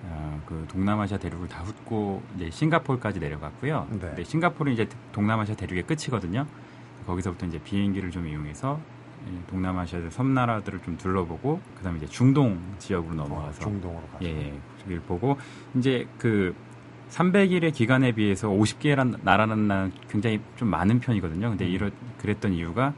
어, 0.04 0.42
그 0.46 0.64
동남아시아 0.68 1.18
대륙을 1.18 1.48
다 1.48 1.64
훑고 1.64 2.22
이제 2.36 2.50
싱가포르까지 2.50 3.18
내려갔고요. 3.18 3.88
네. 3.90 3.98
근데 3.98 4.22
싱가포르는 4.24 4.74
이제 4.74 4.88
동남아시아 5.10 5.56
대륙의 5.56 5.84
끝이거든요. 5.84 6.46
거기서부터 7.06 7.46
이제 7.46 7.58
비행기를 7.58 8.12
좀 8.12 8.28
이용해서 8.28 8.78
이 9.28 9.50
동남아시아 9.50 10.10
섬나라들을 10.10 10.82
좀 10.82 10.96
둘러보고 10.96 11.60
그다음에 11.78 11.98
이제 11.98 12.06
중동 12.06 12.60
지역으로 12.78 13.14
넘어가서 13.16 13.60
중동으로 13.60 14.06
가서 14.12 14.24
예, 14.24 14.52
예. 14.88 14.98
보고 15.00 15.36
이제 15.74 16.06
그 16.18 16.54
300일의 17.10 17.72
기간에 17.72 18.12
비해서 18.12 18.48
50개란 18.48 19.18
나라는 19.22 19.68
나라는 19.68 19.92
굉장히 20.08 20.40
좀 20.56 20.68
많은 20.68 21.00
편이거든요. 21.00 21.50
근데 21.50 21.66
이런 21.66 21.92
그랬던 22.18 22.52
이유가 22.52 22.92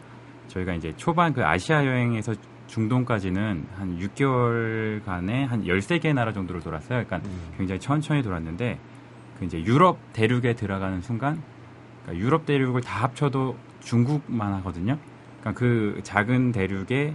저희가 0.48 0.74
이제 0.74 0.94
초반 0.96 1.32
그 1.32 1.44
아시아 1.44 1.84
여행에서 1.84 2.34
중동까지는 2.66 3.66
한 3.76 3.98
6개월간에 3.98 5.46
한 5.46 5.64
13개 5.64 6.12
나라 6.14 6.32
정도를 6.32 6.60
돌았어요. 6.60 7.04
그러니까 7.04 7.16
음. 7.28 7.52
굉장히 7.56 7.80
천천히 7.80 8.22
돌았는데 8.22 8.78
그 9.38 9.44
이제 9.44 9.62
유럽 9.64 9.98
대륙에 10.12 10.54
들어가는 10.54 11.00
순간 11.02 11.42
그러니까 12.02 12.24
유럽 12.24 12.46
대륙을 12.46 12.80
다 12.82 13.04
합쳐도 13.04 13.56
중국만 13.80 14.52
하거든요. 14.54 14.98
그러니까 15.40 15.58
그 15.58 16.00
작은 16.02 16.52
대륙에 16.52 17.14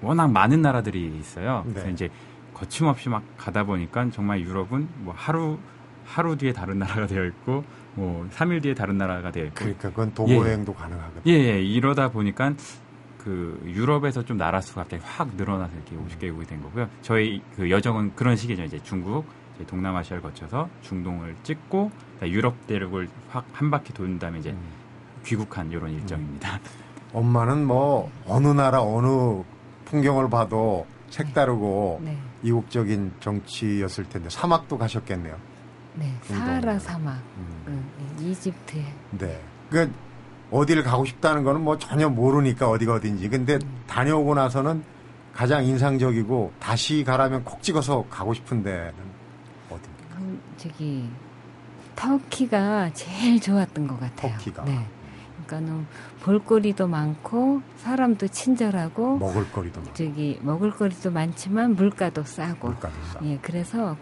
워낙 0.00 0.30
많은 0.32 0.62
나라들이 0.62 1.16
있어요. 1.18 1.62
그래서 1.68 1.86
네. 1.86 1.92
이제 1.92 2.08
거침없이 2.54 3.08
막 3.08 3.22
가다 3.36 3.64
보니까 3.64 4.10
정말 4.10 4.40
유럽은 4.40 4.88
뭐 4.98 5.14
하루 5.16 5.58
하루 6.04 6.36
뒤에 6.36 6.52
다른 6.52 6.78
나라가 6.78 7.06
되어 7.06 7.24
있고 7.26 7.64
뭐 7.94 8.26
3일 8.32 8.62
뒤에 8.62 8.74
다른 8.74 8.98
나라가 8.98 9.30
되어 9.30 9.44
있고 9.44 9.54
그러니까 9.56 9.88
그건 9.90 10.14
도보 10.14 10.32
예. 10.32 10.36
여행도 10.36 10.74
가능하거든요. 10.74 11.22
예, 11.26 11.32
예, 11.32 11.62
이러다 11.62 12.10
보니까 12.10 12.54
그 13.18 13.60
유럽에서 13.64 14.24
좀 14.24 14.36
나라 14.36 14.60
수가 14.60 14.82
갑자기 14.82 15.02
확 15.06 15.28
늘어나서 15.36 15.72
이렇게 15.76 15.96
50개국이 15.96 16.46
된 16.48 16.60
거고요. 16.62 16.88
저희 17.02 17.40
그 17.56 17.70
여정은 17.70 18.16
그런 18.16 18.34
식이죠. 18.34 18.64
이제 18.64 18.80
중국, 18.82 19.24
이제 19.54 19.64
동남아시아를 19.66 20.22
거쳐서 20.22 20.68
중동을 20.80 21.36
찍고 21.44 21.90
유럽 22.24 22.66
대륙을 22.66 23.08
확 23.30 23.44
한 23.52 23.70
바퀴 23.70 23.92
도는 23.92 24.18
다음에 24.18 24.38
이제 24.38 24.50
음. 24.50 24.60
귀국한 25.24 25.70
이런 25.70 25.90
일정입니다. 25.92 26.58
엄마는 27.12 27.64
뭐 27.66 28.10
어느 28.26 28.48
나라 28.48 28.82
어느 28.82 29.42
풍경을 29.84 30.28
봐도 30.30 30.86
색다르고 31.10 32.00
네, 32.02 32.18
이국적인 32.42 33.12
정치였을 33.20 34.08
텐데 34.08 34.30
사막도 34.30 34.78
가셨겠네요. 34.78 35.36
네. 35.94 36.14
사하라 36.22 36.78
사막, 36.78 37.14
음. 37.36 37.64
음, 37.68 37.90
네, 37.98 38.24
이집트에 38.30 38.84
네. 39.18 39.40
그 39.70 39.92
어디를 40.50 40.82
가고 40.82 41.04
싶다는 41.04 41.44
거는 41.44 41.62
뭐 41.62 41.78
전혀 41.78 42.08
모르니까 42.08 42.68
어디가 42.68 42.94
어딘지. 42.94 43.28
근데 43.28 43.58
다녀오고 43.86 44.34
나서는 44.34 44.82
가장 45.34 45.64
인상적이고 45.64 46.52
다시 46.58 47.04
가라면 47.04 47.44
콕 47.44 47.62
찍어서 47.62 48.04
가고 48.10 48.34
싶은 48.34 48.62
데는 48.62 48.92
어디입니까? 49.70 50.16
그 50.16 50.40
저기 50.58 51.08
터키가 51.96 52.92
제일 52.92 53.40
좋았던 53.40 53.86
것 53.86 53.98
같아요. 53.98 54.32
터키가. 54.32 54.64
네. 54.64 54.86
그러니까는 55.46 55.86
볼거리도 56.20 56.86
많고 56.86 57.62
사람도 57.78 58.28
친절하고 58.28 59.18
먹을거리도 59.18 59.80
많고 59.80 59.94
저기 59.94 60.38
먹을거리도 60.42 61.10
많지만 61.10 61.74
물가도 61.74 62.24
싸고. 62.24 62.68
물가도 62.68 62.94
싸고. 63.12 63.26
예, 63.26 63.38
그래서 63.42 63.96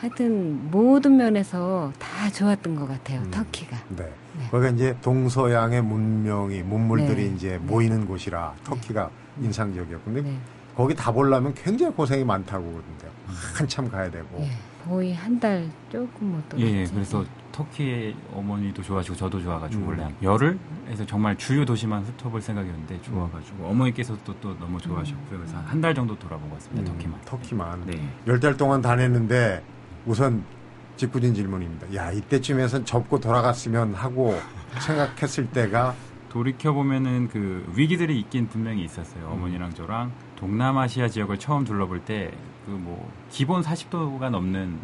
하여튼 0.00 0.70
모든 0.70 1.18
면에서 1.18 1.92
다 1.98 2.30
좋았던 2.30 2.74
것 2.74 2.88
같아요. 2.88 3.20
음. 3.20 3.30
터키가. 3.30 3.76
네. 3.90 4.04
네. 4.38 4.48
거기가 4.50 4.70
이제 4.70 4.96
동서양의 5.02 5.82
문명이 5.82 6.62
문물들이 6.62 7.28
네. 7.28 7.34
이제 7.34 7.58
모이는 7.58 8.06
곳이라 8.06 8.54
터키가 8.64 9.10
인상적이었고 9.42 10.04
근데 10.06 10.22
네. 10.22 10.38
거기 10.74 10.94
다 10.94 11.12
보려면 11.12 11.52
굉장히 11.54 11.92
고생이 11.94 12.24
많다고 12.24 12.64
그러는데요. 12.64 13.10
한참 13.56 13.90
가야 13.90 14.10
되고. 14.10 14.26
예, 14.40 14.50
거의 14.88 15.14
한 15.14 15.38
달 15.38 15.68
조금 15.90 16.32
못 16.32 16.42
예. 16.58 16.64
예, 16.64 16.86
그래서 16.86 17.22
터키의 17.52 18.14
어머니도 18.32 18.82
좋아하시고 18.82 19.14
저도 19.16 19.42
좋아가지고 19.42 19.82
음. 19.82 19.88
원래 19.88 20.02
한 20.04 20.14
열흘에서 20.22 21.04
정말 21.06 21.36
주요 21.36 21.64
도시만 21.66 22.02
훑어볼 22.04 22.40
생각이었는데 22.40 23.02
좋아가지고 23.02 23.66
어머니께서 23.66 24.16
또, 24.24 24.34
또 24.40 24.56
너무 24.58 24.78
좋아하셨고요. 24.80 25.38
그래서 25.40 25.58
한 25.66 25.80
달 25.82 25.94
정도 25.94 26.18
돌아본 26.18 26.48
것 26.48 26.54
같습니다. 26.56 26.90
음, 26.90 26.96
터키만. 26.96 27.20
터키만. 27.26 27.82
네. 27.86 28.00
열 28.26 28.40
달 28.40 28.56
동안 28.56 28.80
다녔는데 28.80 29.62
우선 30.06 30.44
직구진 30.96 31.34
질문입니다. 31.34 31.94
야 31.94 32.10
이때쯤에선 32.12 32.84
접고 32.84 33.18
돌아갔으면 33.20 33.94
하고 33.94 34.38
생각했을 34.80 35.46
때가 35.50 35.94
돌이켜 36.28 36.72
보면은 36.72 37.28
그 37.28 37.70
위기들이 37.74 38.18
있긴 38.20 38.48
분명히 38.48 38.84
있었어요. 38.84 39.26
어머니랑 39.28 39.74
저랑 39.74 40.12
동남아시아 40.36 41.08
지역을 41.08 41.38
처음 41.38 41.64
둘러볼 41.64 42.00
때 42.04 42.30
그 42.66 42.72
뭐 42.72 43.10
기본 43.30 43.62
40도가 43.62 44.28
넘는 44.30 44.78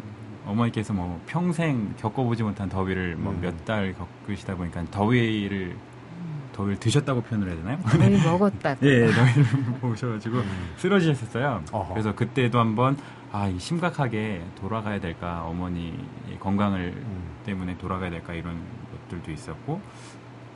어머니께서 0.45 0.93
뭐 0.93 1.21
평생 1.27 1.93
겪어보지 1.97 2.41
못한 2.43 2.67
더위를 2.69 3.15
뭐 3.15 3.31
음. 3.33 3.39
몇달 3.41 3.93
겪으시다 4.25 4.55
보니까 4.55 4.83
더위를 4.91 5.75
더위를 6.53 6.79
드셨다고 6.79 7.21
표현을 7.21 7.49
해야 7.49 7.55
되나요? 7.57 7.77
거의 7.85 8.17
먹었다. 8.23 8.75
예, 8.81 9.05
더위를 9.11 9.43
보셔가지고 9.79 10.37
음. 10.39 10.69
쓰러지셨어요. 10.77 11.63
어허. 11.71 11.93
그래서 11.93 12.15
그때도 12.15 12.59
한번 12.59 12.97
아, 13.37 13.47
이 13.47 13.59
심각하게 13.59 14.41
돌아가야 14.59 14.99
될까 14.99 15.43
어머니의 15.45 15.93
건강을 16.39 16.91
음. 16.95 17.21
때문에 17.45 17.77
돌아가야 17.77 18.09
될까 18.09 18.33
이런 18.33 18.57
것들도 18.91 19.31
있었고 19.31 19.79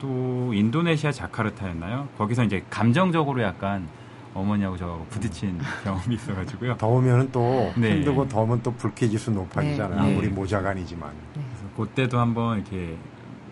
또 0.00 0.52
인도네시아 0.52 1.12
자카르타였나요? 1.12 2.08
거기서 2.18 2.42
이제 2.42 2.64
감정적으로 2.68 3.40
약간 3.40 3.86
어머니하고 4.34 4.76
저하고 4.76 5.06
부딪힌 5.10 5.60
경험이 5.84 6.16
있어가지고요. 6.16 6.76
더우면 6.78 7.30
또 7.30 7.72
네. 7.76 7.96
힘들고 7.98 8.26
더우면 8.26 8.64
또 8.64 8.74
불쾌지수 8.74 9.30
높아지잖아요. 9.30 10.02
네. 10.02 10.10
아무리 10.10 10.26
네. 10.26 10.34
모자간이지만. 10.34 11.12
그래서 11.34 11.76
그때도 11.76 12.18
한번 12.18 12.58
이렇게 12.58 12.96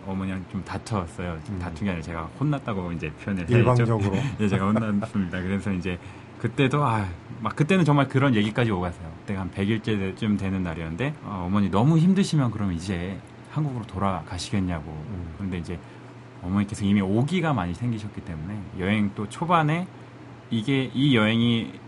어머니랑 0.09 0.45
좀 0.51 0.65
다투었어요. 0.65 1.39
좀 1.45 1.55
음. 1.55 1.61
다툰 1.61 1.85
게 1.85 1.91
아니라 1.91 2.03
제가 2.03 2.23
혼났다고 2.41 2.91
이제 2.93 3.13
표현을. 3.23 3.49
일방적으로. 3.49 4.17
예, 4.41 4.49
제가 4.49 4.73
혼났습니다. 4.73 5.41
그래서 5.41 5.71
이제 5.73 5.99
그때도 6.41 6.83
아, 6.83 7.07
막 7.41 7.55
그때는 7.55 7.85
정말 7.85 8.09
그런 8.09 8.35
얘기까지 8.35 8.71
오갔어요. 8.71 9.11
그때가 9.21 9.43
한 9.43 9.51
100일째쯤 9.51 10.39
되는 10.39 10.63
날이었는데 10.63 11.15
아, 11.25 11.43
어머니 11.47 11.71
너무 11.71 11.99
힘드시면 11.99 12.51
그럼 12.51 12.73
이제 12.73 13.19
한국으로 13.51 13.85
돌아가시겠냐고. 13.87 14.91
음. 14.91 15.35
그런데 15.37 15.59
이제 15.59 15.79
어머니께서 16.43 16.85
이미 16.87 17.03
오기가 17.03 17.53
많이 17.53 17.75
생기셨기 17.75 18.23
때문에 18.23 18.59
여행 18.79 19.11
또 19.15 19.29
초반에 19.29 19.87
이게 20.51 20.91
이 20.95 21.15
여행이 21.15 21.79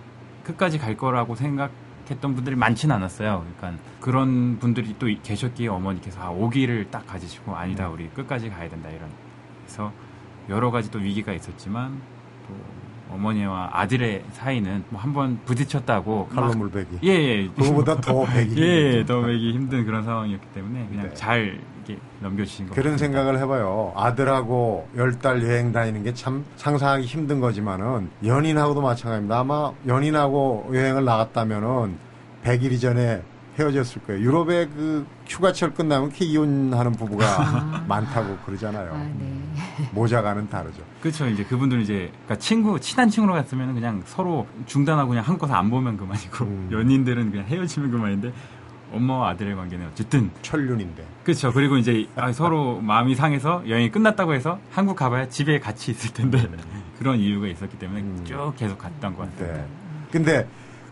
끝까지 0.45 0.79
갈 0.79 0.99
거라고 0.99 1.35
생각했던 1.35 2.35
분들이 2.35 2.55
많지는 2.55 2.95
않았어요. 2.95 3.47
그러니까 3.59 3.83
그런 4.01 4.59
분들이 4.59 4.95
또 4.99 5.07
계셨기에 5.07 5.69
어머니께서 5.69 6.21
아, 6.21 6.29
오기를 6.29 6.91
딱 6.91 7.07
가지시고 7.07 7.57
아니다 7.57 7.89
우리 7.89 8.09
끝까지 8.11 8.51
가야 8.51 8.69
된다 8.69 8.91
이런. 8.91 9.09
그래서 9.65 9.91
여러 10.51 10.71
가지 10.71 10.91
또 10.91 10.99
위기가 10.99 11.33
있었지만 11.33 12.03
또 12.47 12.82
어머니와 13.15 13.71
아들의 13.73 14.25
사이는 14.33 14.85
뭐 14.89 15.01
한번 15.01 15.39
부딪혔다고 15.45 16.29
칼로 16.29 16.53
물베기. 16.55 16.99
예, 17.05 17.09
예. 17.09 17.49
그거보다 17.49 18.01
더 18.01 18.25
베기. 18.33 18.61
예, 18.63 19.05
더 19.05 19.21
베기 19.23 19.53
힘든 19.53 19.85
그런 19.85 20.03
상황이었기 20.05 20.47
때문에 20.55 20.87
그냥 20.89 21.09
네. 21.09 21.15
잘 21.15 21.59
이렇게 21.85 22.01
넘겨주신 22.21 22.69
것 22.69 22.75
그런 22.75 22.93
같습니다. 22.93 23.19
생각을 23.19 23.41
해봐요. 23.41 23.93
아들하고 23.97 24.89
열 24.97 25.13
달 25.19 25.43
여행 25.43 25.73
다니는 25.73 26.03
게 26.05 26.13
참 26.15 26.45
상상하기 26.57 27.05
힘든 27.07 27.41
거지만은 27.41 28.11
연인하고도 28.25 28.81
마찬가지입니다. 28.81 29.39
아마 29.41 29.73
연인하고 29.87 30.71
여행을 30.73 31.05
나갔다면은 31.05 31.97
100일 32.45 32.73
이전에 32.73 33.23
헤어졌을 33.59 34.03
거예요. 34.03 34.23
유럽에 34.23 34.67
그 34.67 35.07
휴가철 35.27 35.75
끝나면 35.75 36.09
이렇게 36.09 36.25
이혼하는 36.25 36.93
부부가 36.93 37.85
많다고 37.87 38.37
그러잖아요. 38.47 38.93
아, 38.93 38.99
네. 39.19 39.43
모자가는 39.93 40.49
다르죠. 40.49 40.83
그렇죠. 41.01 41.27
이제 41.29 41.45
그분들은 41.45 41.83
이제 41.83 42.11
그러니까 42.25 42.37
친구 42.39 42.81
친한 42.81 43.11
친구로 43.11 43.35
갔으면 43.35 43.75
그냥 43.75 44.03
서로 44.07 44.47
중단하고 44.67 45.11
그냥 45.11 45.25
한국 45.25 45.43
가서 45.43 45.55
안 45.55 45.71
보면 45.71 45.97
그만이고 45.97 46.45
음. 46.45 46.69
연인들은 46.73 47.31
그냥 47.31 47.47
헤어지면 47.47 47.91
그만인데 47.91 48.33
엄마와 48.93 49.31
아들의 49.31 49.55
관계는 49.55 49.89
어쨌든 49.89 50.31
천륜인데. 50.43 51.05
그렇죠. 51.25 51.53
그리고 51.53 51.77
이제 51.77 52.07
아, 52.17 52.33
서로 52.33 52.81
마음이 52.81 53.15
상해서 53.15 53.63
여행이 53.67 53.91
끝났다고 53.91 54.35
해서 54.35 54.59
한국 54.71 54.97
가봐야 54.97 55.29
집에 55.29 55.59
같이 55.59 55.91
있을 55.91 56.13
텐데 56.13 56.49
그런 56.99 57.19
이유가 57.19 57.47
있었기 57.49 57.79
때문에 57.79 58.01
음. 58.01 58.25
쭉 58.25 58.53
계속 58.57 58.79
갔던 58.79 59.17
것 59.17 59.31
같아요. 59.31 59.55
네. 59.55 59.67
근데 60.11 60.49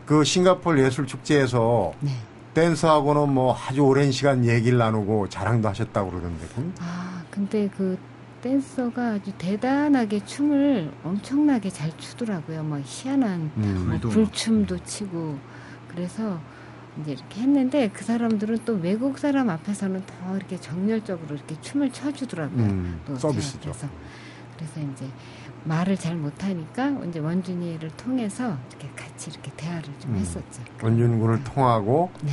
그 0.07 0.25
싱가포르 0.25 0.83
예술 0.83 1.07
축제에서 1.07 1.93
네. 2.01 2.11
댄서하고는 2.55 3.33
뭐 3.33 3.55
아주 3.55 3.83
오랜 3.83 4.11
시간 4.11 4.45
얘기를 4.45 4.79
나누고 4.79 5.29
자랑도 5.29 5.69
하셨다고 5.69 6.11
그러던데. 6.11 6.47
아, 6.81 7.23
근데 7.31 7.69
그 7.77 7.97
댄서가 8.43 9.13
아주 9.15 9.33
대단하게 9.39 10.25
춤을 10.25 10.91
엄청나게 11.05 11.71
잘 11.71 11.97
추더라고요. 11.99 12.63
막 12.63 12.81
희한한 12.85 13.51
음. 13.57 13.99
뭐 14.01 14.11
불춤도 14.11 14.79
치고 14.85 15.39
그래서 15.89 16.41
이제 17.01 17.13
이렇게 17.13 17.43
했는데 17.43 17.89
그 17.93 18.05
사람들은 18.05 18.61
또 18.65 18.75
외국 18.75 19.19
사람 19.19 19.51
앞에서는 19.51 20.03
더 20.07 20.37
이렇게 20.37 20.59
정열적으로 20.59 21.37
이렇게 21.37 21.61
춤을 21.61 21.93
춰주더라고요. 21.93 22.65
음, 22.65 23.01
또 23.07 23.15
서비스죠. 23.17 23.61
제 23.61 23.69
앞에서. 23.71 23.89
그래서 24.61 24.93
이제 24.93 25.07
말을 25.65 25.97
잘 25.97 26.17
못하니까 26.17 26.91
이제 27.09 27.19
원준이를 27.19 27.91
통해서 27.97 28.57
이렇게 28.71 28.89
같이 28.95 29.31
이렇게 29.31 29.51
대화를 29.57 29.85
좀 29.99 30.13
음. 30.13 30.17
했었죠. 30.19 30.63
원준 30.83 31.19
군을 31.19 31.43
통하고 31.45 32.11
네. 32.23 32.33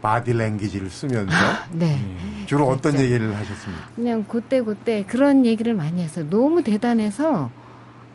바디 0.00 0.34
랭귀지를 0.34 0.90
쓰면서 0.90 1.34
네. 1.72 1.98
예. 2.42 2.46
주로 2.46 2.66
어떤 2.68 2.92
그랬죠. 2.92 3.04
얘기를 3.04 3.34
하셨습니까? 3.36 3.88
그냥 3.94 4.24
그때 4.28 4.60
그때 4.62 5.04
그런 5.04 5.44
얘기를 5.46 5.74
많이 5.74 6.02
했어요. 6.02 6.28
너무 6.30 6.62
대단해서 6.62 7.50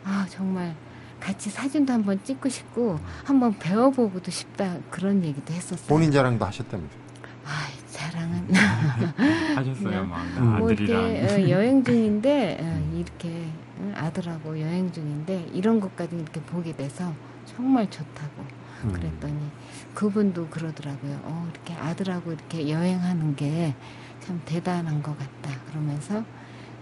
아 0.04 0.26
정말 0.30 0.74
같이 1.18 1.50
사진도 1.50 1.92
한번 1.92 2.20
찍고 2.24 2.48
싶고 2.48 2.98
한번 3.24 3.58
배워보고도 3.58 4.30
싶다 4.30 4.76
그런 4.90 5.22
얘기도 5.24 5.52
했었어요. 5.52 5.86
본인 5.88 6.10
자랑도 6.12 6.44
하셨다면서요. 6.46 7.00
아 7.44 7.66
자랑은 7.90 8.48
하셨어요, 9.60 9.84
그냥 9.84 10.08
막 10.08 10.22
음. 10.38 10.58
뭐 10.58 10.70
이렇게 10.70 10.94
아들이랑 10.94 11.44
어, 11.44 11.48
여행 11.48 11.84
중인데 11.84 12.58
어, 12.60 12.96
이렇게 12.96 13.46
어, 13.78 13.92
아들하고 13.96 14.60
여행 14.60 14.92
중인데 14.92 15.50
이런 15.52 15.80
것까지 15.80 16.16
이렇게 16.16 16.40
보게 16.42 16.74
돼서 16.74 17.12
정말 17.44 17.88
좋다고 17.90 18.44
음. 18.84 18.92
그랬더니 18.92 19.38
그분도 19.94 20.48
그러더라고요. 20.48 21.20
어, 21.24 21.48
이렇게 21.52 21.74
아들하고 21.74 22.32
이렇게 22.32 22.68
여행하는 22.70 23.36
게 23.36 23.74
참 24.20 24.40
대단한 24.44 25.02
것 25.02 25.16
같다. 25.18 25.50
그러면서 25.68 26.22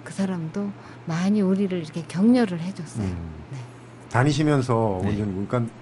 그 0.05 0.13
사람도 0.13 0.71
많이 1.07 1.41
우리를 1.41 1.77
이렇게 1.79 2.03
격려를 2.07 2.61
해줬어요. 2.61 3.07
음. 3.07 3.31
네. 3.53 3.59
다니시면서 4.11 5.01
네. 5.03 5.09
원준 5.09 5.47
그러니까 5.47 5.73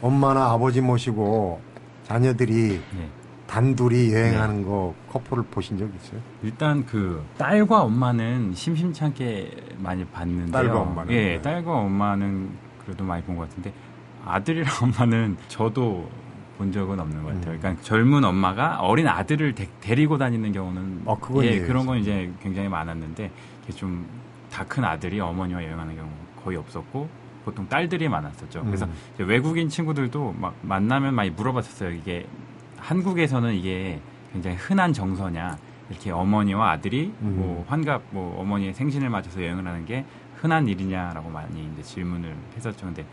엄마나 0.00 0.50
아버지 0.50 0.80
모시고 0.80 1.60
자녀들이 2.04 2.80
네. 2.96 3.08
단둘이 3.52 4.14
여행하는 4.14 4.64
거 4.64 4.94
커플을 5.10 5.42
보신 5.50 5.76
적 5.76 5.84
있어요? 5.94 6.18
일단 6.42 6.86
그 6.86 7.22
딸과 7.36 7.82
엄마는 7.82 8.54
심심찮게 8.54 9.74
많이 9.76 10.06
봤는데요. 10.06 10.50
딸과 10.52 10.80
엄마는? 10.80 11.12
예, 11.12 11.22
네. 11.36 11.42
딸과 11.42 11.70
엄마는 11.70 12.48
그래도 12.82 13.04
많이 13.04 13.22
본 13.24 13.36
것 13.36 13.46
같은데 13.50 13.70
아들이랑 14.24 14.72
엄마는 14.82 15.36
저도 15.48 16.08
본 16.56 16.72
적은 16.72 16.98
없는 16.98 17.22
것 17.22 17.34
같아요. 17.34 17.54
음. 17.54 17.58
그러니까 17.60 17.82
젊은 17.82 18.24
엄마가 18.24 18.78
어린 18.80 19.06
아들을 19.06 19.54
데, 19.54 19.68
리고 19.94 20.16
다니는 20.16 20.52
경우는 20.52 21.02
어, 21.04 21.18
그건 21.18 21.44
예, 21.44 21.48
이해해요. 21.48 21.66
그런 21.66 21.84
건 21.84 21.98
이제 21.98 22.32
굉장히 22.40 22.68
많았는데 22.70 23.30
좀 23.76 24.06
다 24.50 24.64
큰 24.64 24.84
아들이 24.84 25.18
어머니와 25.18 25.62
여행하는 25.64 25.96
경우 25.96 26.08
거의 26.44 26.58
없었고 26.58 27.08
보통 27.44 27.66
딸들이 27.68 28.08
많았었죠. 28.08 28.64
그래서 28.64 28.84
음. 28.86 28.92
외국인 29.26 29.68
친구들도 29.70 30.34
막 30.38 30.54
만나면 30.62 31.14
많이 31.14 31.30
물어봤었어요. 31.30 31.90
이게 31.90 32.26
한국에서는 32.82 33.54
이게 33.54 34.00
굉장히 34.32 34.56
흔한 34.56 34.92
정서냐 34.92 35.56
이렇게 35.88 36.10
어머니와 36.10 36.72
아들이 36.72 37.12
음. 37.22 37.36
뭐 37.38 37.64
환갑 37.68 38.02
뭐 38.10 38.40
어머니의 38.40 38.74
생신을 38.74 39.08
맞춰서 39.08 39.42
여행을 39.42 39.66
하는 39.66 39.84
게 39.86 40.04
흔한 40.36 40.66
일이냐라고 40.66 41.30
많이 41.30 41.70
이제 41.72 41.82
질문을 41.82 42.34
했었죠. 42.56 42.86
근데 42.86 43.04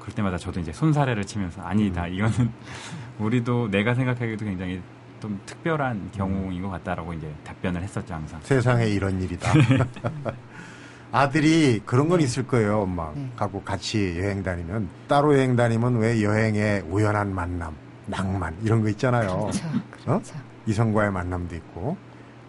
그럴 0.00 0.14
때마다 0.14 0.38
저도 0.38 0.60
이제 0.60 0.72
손사래를 0.72 1.24
치면서 1.24 1.62
아니다 1.62 2.04
음. 2.04 2.14
이거는 2.14 2.52
우리도 3.18 3.70
내가 3.70 3.94
생각하기에도 3.94 4.44
굉장히 4.44 4.80
좀 5.20 5.40
특별한 5.46 6.10
경우인 6.12 6.62
것 6.62 6.70
같다라고 6.70 7.14
이제 7.14 7.32
답변을 7.44 7.82
했었죠 7.82 8.14
항상. 8.14 8.40
세상에 8.42 8.86
이런 8.86 9.20
일이다. 9.20 9.52
아들이 11.12 11.80
그런 11.84 12.08
건 12.08 12.20
있을 12.20 12.46
거예요, 12.46 12.80
엄마. 12.80 13.12
네. 13.14 13.30
하고 13.36 13.62
같이 13.62 14.16
여행 14.18 14.42
다니면 14.42 14.88
따로 15.06 15.36
여행 15.36 15.54
다니면 15.54 15.98
왜 15.98 16.22
여행에 16.22 16.80
우연한 16.88 17.34
만남, 17.34 17.76
낭만 18.06 18.56
이런 18.62 18.82
거 18.82 18.88
있잖아요. 18.90 19.50
그렇죠. 19.50 19.68
그렇죠. 20.04 20.34
이성과의 20.66 21.12
만남도 21.12 21.54
있고 21.56 21.96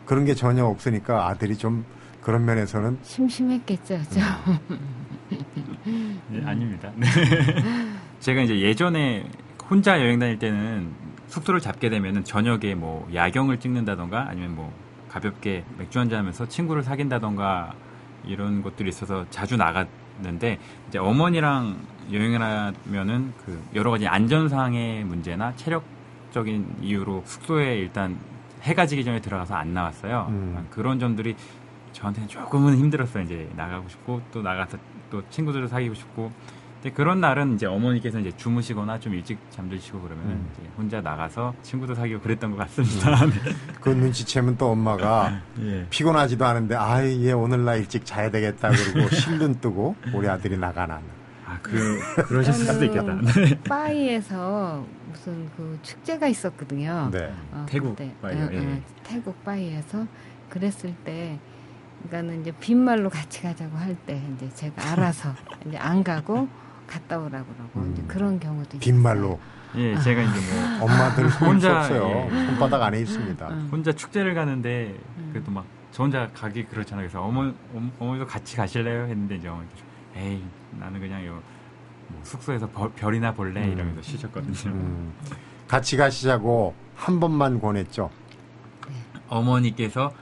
그런 0.06 0.26
게 0.26 0.34
전혀 0.34 0.66
없으니까 0.66 1.28
아들이 1.28 1.58
좀 1.58 1.86
그런 2.22 2.46
면에서는 2.46 3.00
심심했겠죠. 3.02 4.00
저. 4.10 4.20
네, 6.30 6.46
아닙니다. 6.46 6.92
네. 6.96 7.08
제가 8.20 8.42
이제 8.42 8.60
예전에 8.60 9.26
혼자 9.70 10.00
여행 10.00 10.20
다닐 10.20 10.40
때는 10.40 10.92
숙소를 11.28 11.60
잡게 11.60 11.90
되면은 11.90 12.24
저녁에 12.24 12.76
뭐 12.76 13.10
야경을 13.14 13.60
찍는다던가 13.60 14.28
아니면 14.30 14.56
뭐 14.56 14.74
가볍게 15.10 15.64
맥주 15.78 16.00
한잔 16.00 16.20
하면서 16.20 16.48
친구를 16.48 16.84
사귄다던가 16.84 17.74
이런 18.26 18.62
것들이 18.62 18.90
있어서 18.90 19.26
자주 19.30 19.58
나갔는데 19.58 20.60
이제 20.88 21.00
어머니랑 21.00 21.78
여행을 22.12 22.42
하면은 22.42 23.34
그 23.46 23.62
여러 23.76 23.92
가지 23.92 24.08
안전상의 24.08 25.04
문제나 25.06 25.56
체력적인 25.56 26.78
이유로 26.82 27.24
숙소에 27.26 27.78
일단 27.78 28.18
해가 28.62 28.86
지기 28.86 29.04
전에 29.04 29.22
들어가서 29.22 29.56
안 29.56 29.74
나왔어요. 29.74 30.28
음. 30.30 30.68
그런 30.70 31.00
점들이 31.00 31.36
저한테는 31.92 32.28
조금은 32.30 32.78
힘들었어요. 32.78 33.24
이제 33.24 33.50
나가고 33.56 33.88
싶고 33.90 34.22
또 34.32 34.42
나가서 34.42 34.78
또 35.10 35.22
친구들을 35.30 35.68
사귀고 35.68 35.94
싶고. 35.94 36.32
근데 36.82 36.96
그런 36.96 37.22
날은 37.22 37.56
이제 37.56 37.66
어머니께서 37.66 38.20
이제 38.20 38.32
주무시거나 38.36 39.00
좀 39.00 39.14
일찍 39.14 39.38
잠드시고 39.52 40.02
그러면 40.02 40.26
음. 40.26 40.50
이제 40.54 40.70
혼자 40.78 41.00
나가서 41.00 41.54
친구도 41.62 41.96
사귀고 41.96 42.20
그랬던 42.20 42.52
것 42.52 42.58
같습니다. 42.58 43.26
그 43.80 43.90
눈치채면 43.90 44.58
또 44.58 44.72
엄마가 44.72 45.42
네. 45.56 45.80
예. 45.84 45.88
피곤하지도 45.90 46.44
않은데 46.46 46.76
얘 47.26 47.32
오늘 47.32 47.64
나 47.64 47.76
일찍 47.76 48.06
자야 48.06 48.30
되겠다 48.32 48.70
그러고 48.70 49.08
실눈 49.16 49.56
뜨고 49.62 49.96
우리 50.14 50.28
아들이 50.28 50.58
나가나. 50.58 51.00
아, 51.54 51.60
그, 51.62 52.00
그러실 52.28 52.54
수도 52.54 52.86
있겠다. 52.86 53.14
네. 53.22 53.60
파이에서 53.68 54.86
무슨 55.10 55.50
그 55.56 55.78
축제가 55.82 56.28
있었거든요. 56.28 57.10
네. 57.12 57.34
어, 57.52 57.66
태국 57.70 57.96
그때. 57.96 58.14
파이요, 58.22 58.38
응, 58.46 58.50
예. 58.54 58.58
응, 58.58 58.84
태국 59.04 59.44
파이에서 59.44 60.06
그랬을 60.50 60.94
때 61.04 61.40
그러니까는 62.08 62.42
이제 62.42 62.52
빈말로 62.60 63.10
같이 63.10 63.42
가자고 63.42 63.78
할 63.78 63.96
때 64.06 64.22
이제 64.36 64.50
제가 64.50 64.92
알아서 64.92 65.34
이제 65.68 65.78
안 65.78 66.04
가고 66.04 66.48
갔다 66.88 67.18
오라고 67.18 67.46
그러고 67.54 67.80
음. 67.80 67.94
이제 67.94 68.04
그런 68.08 68.40
경우도 68.40 68.70
있어요. 68.78 68.80
빈말로 68.80 69.40
예, 69.76 69.98
제가 70.00 70.22
이제 70.22 70.40
뭐 70.80 70.84
엄마들 70.86 71.28
혼자, 71.30 71.80
없어요. 71.80 72.28
예. 72.32 72.46
손바닥 72.48 72.82
안에 72.84 73.00
있습니다. 73.00 73.48
응. 73.50 73.70
혼자 73.72 73.92
축제를 73.92 74.34
가는데 74.36 74.96
음. 75.18 75.30
그래도 75.32 75.52
막 75.52 75.66
저 75.94 76.02
혼자 76.02 76.28
가기 76.34 76.66
그렇잖아요. 76.66 77.06
그래서 77.08 77.22
어머 77.24 77.54
어머- 77.72 77.92
어머니도 78.00 78.26
같이 78.26 78.58
가실래요? 78.58 79.04
했는데 79.04 79.36
이제 79.36 79.48
어머니께서 79.48 79.84
에이 80.16 80.44
나는 80.80 81.00
그냥 81.00 81.26
요 81.26 81.42
뭐 82.06 82.20
숙소에서 82.24 82.70
벌- 82.70 82.92
별이나 82.92 83.34
볼래 83.34 83.66
음. 83.66 83.72
이러면서 83.72 84.02
쉬셨거든요. 84.02 84.54
음. 84.72 85.14
같이 85.70 85.96
가시자고 85.98 86.76
한 86.96 87.20
번만 87.20 87.60
권했죠. 87.62 88.10
어머니께서 89.30 90.14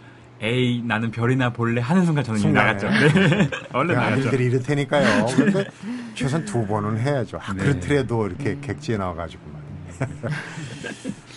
에이 0.42 0.84
나는 0.86 1.10
별이나 1.12 1.52
볼래 1.52 1.82
하는 1.82 2.06
순간 2.06 2.24
저는 2.24 2.40
이미 2.40 2.48
순간에. 2.50 2.74
나갔죠. 2.74 2.90
네. 2.90 3.50
얼른 3.74 3.96
그 3.96 4.00
나갔죠. 4.00 4.22
아들들이 4.22 4.46
이렇다니까요. 4.46 5.26
근데 5.36 5.66
최소한 6.14 6.46
두 6.46 6.66
번은 6.66 7.00
해야죠. 7.00 7.40
아, 7.42 7.52
네. 7.54 7.64
그렇더라도 7.64 8.28
이렇게 8.28 8.58
객지에 8.62 8.98
나와가지고 8.98 9.42
말이에요. 9.52 10.36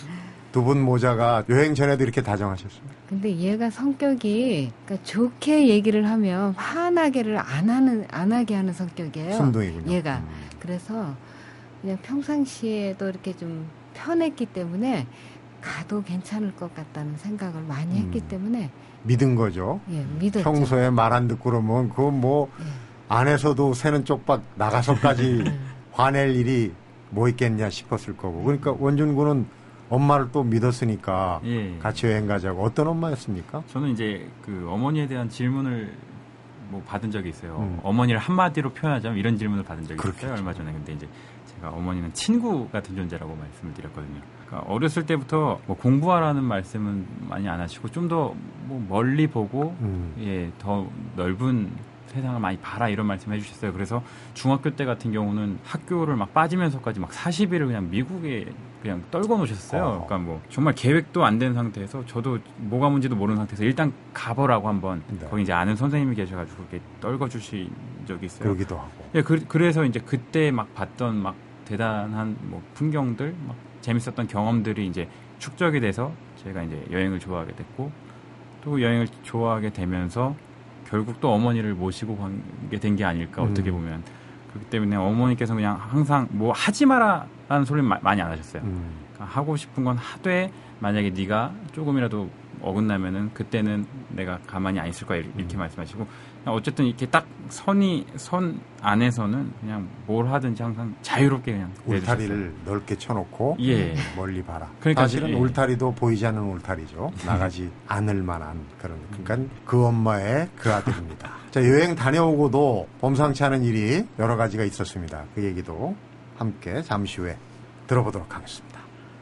두 0.55 0.63
분 0.63 0.79
모자가 0.79 1.43
여행 1.49 1.75
전에도 1.75 2.01
이렇게 2.05 2.21
다정하셨습니다. 2.21 2.95
근데 3.09 3.35
얘가 3.35 3.69
성격이 3.69 4.71
그러니까 4.85 5.05
좋게 5.05 5.67
얘기를 5.67 6.09
하면 6.09 6.53
화나게를 6.53 7.37
안 7.37 7.69
하는 7.69 8.07
안 8.09 8.31
하게 8.31 8.55
하는 8.55 8.71
성격이에요. 8.71 9.33
순둥이군요. 9.33 9.91
얘가 9.91 10.19
음. 10.19 10.29
그래서 10.61 11.13
그냥 11.81 11.97
평상시에도 12.03 13.09
이렇게 13.09 13.35
좀 13.35 13.65
편했기 13.95 14.45
때문에 14.45 15.05
가도 15.59 16.01
괜찮을 16.03 16.55
것 16.55 16.73
같다는 16.73 17.17
생각을 17.17 17.61
많이 17.63 17.97
했기 17.99 18.19
음. 18.19 18.27
때문에 18.29 18.69
믿은 19.03 19.35
거죠. 19.35 19.81
예 19.91 20.05
믿었죠. 20.19 20.41
평소에 20.45 20.89
말 20.89 21.11
안 21.11 21.27
듣고 21.27 21.49
그러면 21.49 21.89
그거 21.89 22.11
뭐 22.11 22.49
예. 22.61 22.63
안에서도 23.09 23.73
새는 23.73 24.05
쪽박 24.05 24.41
나가서까지 24.55 25.43
예. 25.45 25.59
화낼 25.91 26.33
일이 26.33 26.71
뭐 27.09 27.27
있겠냐 27.27 27.69
싶었을 27.69 28.15
거고. 28.15 28.41
그러니까 28.43 28.73
원준 28.79 29.15
군은 29.15 29.45
엄마를 29.89 30.29
또 30.31 30.43
믿었으니까 30.43 31.41
예. 31.45 31.77
같이 31.79 32.07
여행 32.07 32.27
가자고. 32.27 32.63
어떤 32.63 32.87
엄마였습니까? 32.87 33.63
저는 33.67 33.89
이제 33.89 34.27
그 34.41 34.67
어머니에 34.69 35.07
대한 35.07 35.29
질문을 35.29 35.93
뭐 36.69 36.81
받은 36.87 37.11
적이 37.11 37.29
있어요. 37.29 37.57
음. 37.59 37.79
어머니를 37.83 38.19
한마디로 38.19 38.71
표현하자면 38.73 39.17
이런 39.19 39.37
질문을 39.37 39.63
받은 39.63 39.83
적이 39.83 39.97
그렇겠죠. 39.97 40.25
있어요. 40.27 40.37
얼마 40.39 40.53
전에. 40.53 40.71
근데 40.71 40.93
이제 40.93 41.07
제가 41.55 41.69
어머니는 41.69 42.11
친구 42.13 42.67
같은 42.69 42.95
존재라고 42.95 43.35
말씀을 43.35 43.73
드렸거든요. 43.75 44.19
그러니까 44.47 44.71
어렸을 44.73 45.05
때부터 45.05 45.59
뭐 45.67 45.77
공부하라는 45.77 46.43
말씀은 46.43 47.05
많이 47.29 47.47
안 47.47 47.59
하시고 47.59 47.89
좀 47.89 48.07
더 48.09 48.33
뭐 48.67 48.83
멀리 48.89 49.27
보고 49.27 49.75
음. 49.81 50.15
예, 50.19 50.51
더 50.57 50.87
넓은 51.15 51.69
세상을 52.07 52.39
많이 52.39 52.57
봐라 52.57 52.89
이런 52.89 53.05
말씀 53.05 53.31
해주셨어요. 53.31 53.71
그래서 53.73 54.01
중학교 54.33 54.71
때 54.75 54.85
같은 54.85 55.11
경우는 55.11 55.59
학교를 55.63 56.15
막 56.15 56.33
빠지면서까지 56.33 56.99
막 56.99 57.11
40일을 57.11 57.67
그냥 57.67 57.91
미국에 57.91 58.47
그냥 58.85 59.03
떨궈 59.09 59.37
놓으셨어요. 59.37 59.81
어. 59.83 60.05
그러니까 60.05 60.17
뭐 60.19 60.41
정말 60.49 60.75
계획도 60.75 61.25
안 61.25 61.39
된 61.39 61.55
상태에서 61.55 62.05
저도 62.05 62.37
뭐가 62.57 62.87
뭔지도 62.89 63.15
모르는 63.15 63.37
상태에서 63.37 63.63
일단 63.63 63.91
가보라고 64.13 64.67
한번 64.69 65.01
네. 65.07 65.25
거기 65.27 65.41
이제 65.41 65.51
아는 65.51 65.75
선생님이 65.75 66.15
계셔가지고 66.15 66.63
이렇게 66.69 66.81
떨궈 67.01 67.27
주신 67.27 67.71
적이 68.07 68.27
있어요. 68.27 68.43
그러기도 68.43 68.77
하고. 68.77 68.91
예, 69.15 69.23
그, 69.23 69.43
그래서 69.47 69.83
이제 69.85 69.99
그때 69.99 70.51
막 70.51 70.71
봤던 70.75 71.15
막 71.15 71.33
대단한 71.65 72.37
뭐 72.43 72.61
풍경들, 72.75 73.35
막 73.47 73.55
재밌었던 73.81 74.27
경험들이 74.27 74.85
이제 74.85 75.09
축적이 75.39 75.79
돼서 75.79 76.11
제가 76.43 76.61
이제 76.61 76.85
여행을 76.91 77.19
좋아하게 77.19 77.55
됐고 77.55 77.91
또 78.63 78.81
여행을 78.81 79.07
좋아하게 79.23 79.71
되면서 79.73 80.35
결국 80.87 81.19
또 81.19 81.33
어머니를 81.33 81.73
모시고 81.73 82.17
가게 82.17 82.79
된 82.79 82.95
게 82.95 83.03
아닐까 83.03 83.41
음. 83.43 83.49
어떻게 83.49 83.71
보면 83.71 84.03
그렇기 84.55 84.69
때문에 84.69 84.95
어머니께서 84.95 85.53
그냥 85.53 85.77
항상 85.79 86.27
뭐 86.31 86.53
하지 86.53 86.85
마라라는 86.85 87.65
소리는 87.65 87.87
마- 87.87 87.99
많이 88.01 88.21
안 88.21 88.31
하셨어요. 88.31 88.61
음. 88.63 88.89
그러니까 89.13 89.37
하고 89.37 89.55
싶은 89.57 89.83
건 89.83 89.97
하되 89.97 90.51
만약에 90.79 91.09
네가 91.11 91.51
조금이라도 91.73 92.29
어긋나면은 92.61 93.33
그때는 93.33 93.85
내가 94.09 94.39
가만히 94.47 94.79
안 94.79 94.87
있을 94.87 95.07
거야 95.07 95.19
이렇게 95.19 95.55
음. 95.55 95.59
말씀하시고 95.59 96.07
어쨌든 96.45 96.85
이렇게 96.85 97.05
딱 97.05 97.25
선이 97.49 98.05
선 98.17 98.59
안에서는 98.81 99.53
그냥 99.59 99.87
뭘 100.05 100.27
하든지 100.27 100.61
항상 100.61 100.95
자유롭게 101.01 101.53
그냥 101.53 101.73
내주셨어요. 101.85 101.97
울타리를 101.97 102.53
넓게 102.65 102.95
쳐놓고 102.97 103.57
예. 103.61 103.95
멀리 104.15 104.43
봐라. 104.43 104.69
그러니까 104.79 105.03
사실은 105.03 105.29
예. 105.29 105.33
울타리도 105.33 105.95
보이지 105.95 106.25
않는 106.27 106.41
울타리죠. 106.41 107.11
나가지 107.25 107.71
않을 107.87 108.21
만한 108.21 108.63
그런. 108.79 108.97
그러니까 109.23 109.55
그 109.65 109.85
엄마의 109.85 110.49
그 110.55 110.71
아들입니다. 110.71 111.31
자 111.51 111.63
여행 111.63 111.95
다녀오고도 111.95 112.87
범상치 113.01 113.43
않은 113.43 113.63
일이 113.63 114.05
여러 114.19 114.35
가지가 114.35 114.63
있었습니다. 114.65 115.23
그 115.33 115.43
얘기도 115.43 115.95
함께 116.37 116.81
잠시 116.81 117.21
후에 117.21 117.37
들어보도록 117.87 118.35
하겠습니다. 118.35 118.79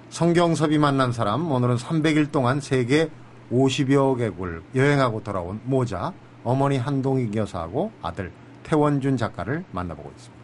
성경섭이 0.10 0.78
만난 0.78 1.12
사람 1.12 1.52
오늘은 1.52 1.78
300일 1.78 2.32
동안 2.32 2.62
세계 2.62 3.10
50여 3.52 4.18
개국을 4.18 4.62
여행하고 4.76 5.24
돌아온 5.24 5.60
모자 5.64 6.14
어머니 6.44 6.78
한동희 6.78 7.32
여사하고 7.36 7.92
아들 8.02 8.32
태원준 8.64 9.18
작가를 9.18 9.64
만나보고 9.72 10.12
있습니다. 10.16 10.44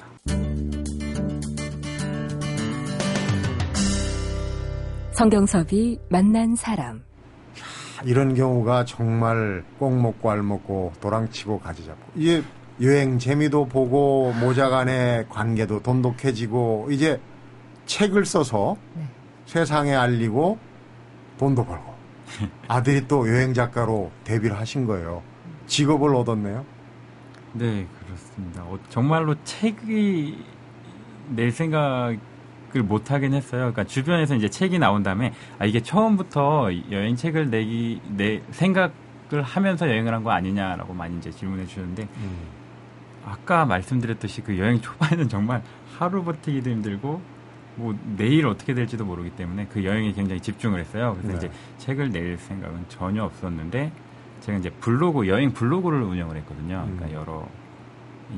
성경섭이 5.12 5.99
만난 6.09 6.55
사람. 6.55 7.03
이런 8.05 8.33
경우가 8.33 8.85
정말 8.85 9.65
꼭 9.77 9.99
먹고 9.99 10.31
알 10.31 10.41
먹고 10.41 10.93
도랑치고 11.01 11.59
가지 11.59 11.85
잡고 11.85 12.12
이제 12.15 12.41
여행 12.81 13.19
재미도 13.19 13.65
보고 13.67 14.31
모자 14.39 14.69
간의 14.69 15.27
관계도 15.27 15.81
돈독해지고 15.81 16.88
이제 16.91 17.19
책을 17.85 18.25
써서 18.25 18.77
네. 18.93 19.03
세상에 19.45 19.93
알리고 19.93 20.57
돈도 21.38 21.65
벌고 21.65 21.88
아들이 22.67 23.07
또 23.07 23.27
여행 23.29 23.53
작가로 23.53 24.11
데뷔를 24.23 24.57
하신 24.59 24.85
거예요. 24.85 25.21
직업을 25.67 26.15
얻었네요. 26.15 26.65
네 27.53 27.87
그렇습니다. 28.05 28.63
어, 28.63 28.77
정말로 28.89 29.35
책이 29.43 30.43
낼 31.29 31.51
생각을 31.51 32.19
못 32.83 33.11
하긴 33.11 33.33
했어요. 33.33 33.61
그러니까 33.71 33.83
주변에서 33.83 34.35
이제 34.35 34.49
책이 34.49 34.79
나온 34.79 35.01
다음에 35.03 35.33
아 35.57 35.65
이게 35.65 35.81
처음부터 35.81 36.69
여행 36.91 37.15
책을 37.15 37.49
내기 37.49 38.01
내 38.07 38.41
생각을 38.51 38.91
하면서 39.43 39.87
여행을 39.89 40.13
한 40.13 40.23
거 40.23 40.31
아니냐라고 40.31 40.93
많이 40.93 41.17
이제 41.17 41.31
질문해 41.31 41.65
주셨는데 41.65 42.07
아까 43.25 43.65
말씀드렸듯이 43.65 44.41
그 44.41 44.57
여행 44.57 44.79
초반에는 44.81 45.29
정말 45.29 45.61
하루 45.97 46.23
버티기도 46.23 46.69
힘들고 46.69 47.21
뭐 47.79 47.97
내일 48.17 48.45
어떻게 48.45 48.73
될지도 48.73 49.05
모르기 49.05 49.29
때문에 49.31 49.67
그 49.71 49.85
여행에 49.85 50.11
굉장히 50.11 50.41
집중을 50.41 50.81
했어요. 50.81 51.15
그래서 51.17 51.39
네. 51.39 51.47
이제 51.47 51.51
책을 51.77 52.11
낼 52.11 52.37
생각은 52.37 52.85
전혀 52.89 53.23
없었는데 53.23 53.91
제가 54.41 54.57
이제 54.57 54.69
블로그 54.69 55.27
여행 55.29 55.53
블로그를 55.53 56.01
운영을 56.01 56.35
했거든요. 56.37 56.83
음. 56.85 56.97
그러니까 56.97 57.19
여러 57.19 57.47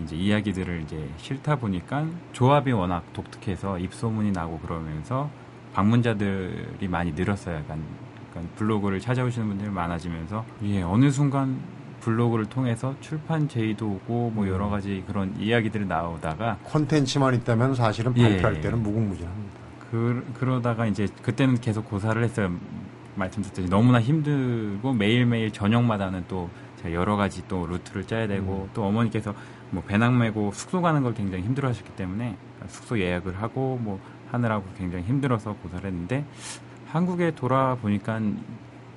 이제 0.04 0.16
이야기들을 0.16 0.84
이제 0.84 1.10
싫다 1.18 1.56
보니까 1.56 2.06
조합이 2.34 2.72
워낙 2.72 3.04
독특해서 3.14 3.80
입소문이 3.80 4.32
나고 4.32 4.60
그러면서 4.60 5.30
방문자들이 5.74 6.88
많이 6.88 7.12
늘었어요. 7.12 7.58
약간, 7.58 7.84
약간 8.30 8.48
블로그를 8.56 9.00
찾아오시는 9.00 9.48
분들이 9.48 9.70
많아지면서 9.70 10.46
예 10.66 10.84
어느 10.84 11.10
순간 11.10 11.60
블로그를 12.02 12.46
통해서 12.46 12.96
출판 13.00 13.48
제의도 13.48 13.88
오고 13.88 14.32
뭐 14.36 14.48
여러 14.48 14.70
가지 14.70 15.04
그런 15.08 15.34
이야기들이 15.40 15.86
나오다가 15.86 16.58
콘텐츠만 16.64 17.36
있다면 17.36 17.76
사실은 17.76 18.14
예. 18.18 18.24
발표할 18.24 18.62
때는 18.62 18.84
무궁무진합니다. 18.84 19.62
그, 19.90 20.26
그러다가 20.40 20.86
이제 20.86 21.08
그때는 21.22 21.60
계속 21.60 21.90
고사를 21.90 22.22
했어요. 22.24 22.52
말씀드렸듯이 23.16 23.70
너무나 23.70 24.00
힘들고 24.00 24.94
매일매일 24.94 25.52
저녁마다는 25.52 26.26
또 26.28 26.50
여러 26.86 27.16
가지 27.16 27.48
또 27.48 27.68
루트를 27.68 28.08
짜야 28.08 28.28
되고 28.28 28.68
또 28.74 28.86
어머니께서 28.86 29.36
뭐 29.70 29.84
배낭 29.84 30.18
메고 30.18 30.52
숙소 30.54 30.82
가는 30.82 31.04
걸 31.04 31.14
굉장히 31.14 31.44
힘들어 31.44 31.70
하셨기 31.70 31.92
때문에 31.92 32.38
숙소 32.68 33.00
예약을 33.00 33.42
하고 33.42 33.78
뭐 33.82 34.00
하느라고 34.32 34.66
굉장히 34.78 35.04
힘들어서 35.04 35.54
고사를 35.62 35.86
했는데 35.86 36.26
한국에 36.88 37.32
돌아보니까 37.32 38.20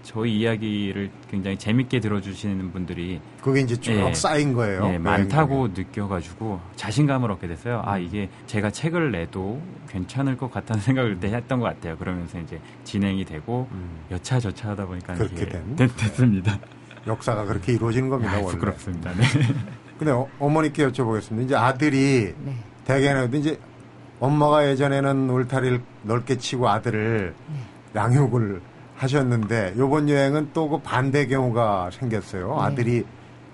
저희 0.04 0.38
이야기를 0.38 1.10
굉장히 1.30 1.56
재밌게 1.56 1.98
들어주시는 1.98 2.72
분들이 2.72 3.20
그게 3.42 3.60
이제 3.62 3.74
쭉 3.74 3.92
예. 3.92 4.14
쌓인 4.14 4.52
거예요. 4.52 4.82
네, 4.82 4.88
여행 4.88 5.02
많다고 5.02 5.68
느껴가지고 5.68 6.60
자신감을 6.76 7.30
얻게 7.32 7.48
됐어요. 7.48 7.82
아 7.84 7.96
음. 7.96 8.02
이게 8.02 8.28
제가 8.46 8.70
책을 8.70 9.10
내도 9.10 9.60
괜찮을 9.88 10.36
것 10.36 10.50
같다는 10.52 10.80
생각을 10.84 11.14
그때 11.14 11.34
했던 11.34 11.58
것 11.58 11.66
같아요. 11.66 11.96
그러면서 11.96 12.38
이제 12.38 12.60
진행이 12.84 13.24
되고. 13.24 13.66
음. 13.72 14.04
여차저차 14.10 14.70
하다 14.70 14.86
보니까 14.86 15.14
그렇게 15.14 15.48
된? 15.48 15.74
됐, 15.74 15.96
됐습니다. 15.96 16.58
역사가 17.06 17.44
그렇게 17.46 17.72
이루어지는 17.72 18.08
겁니다. 18.10 18.32
아, 18.34 18.36
원래. 18.36 18.48
부끄럽습니다. 18.48 19.10
네. 19.14 19.24
근데 19.98 20.12
어, 20.12 20.28
어머니께 20.38 20.86
여쭤보겠습니다. 20.88 21.44
이제 21.44 21.56
아들이 21.56 22.34
네. 22.44 22.56
대개는 22.84 23.32
이제 23.34 23.58
엄마가 24.20 24.68
예전에는 24.68 25.30
울타리를 25.30 25.80
넓게 26.02 26.36
치고 26.36 26.68
아들을 26.68 27.34
네. 27.48 27.60
양육을 27.94 28.60
하셨는데 29.04 29.74
요번 29.78 30.08
여행은 30.08 30.50
또 30.52 30.64
그 30.64 30.78
반대 30.80 31.26
경우가 31.26 31.90
생겼어요. 31.92 32.56
네. 32.56 32.62
아들이 32.62 33.04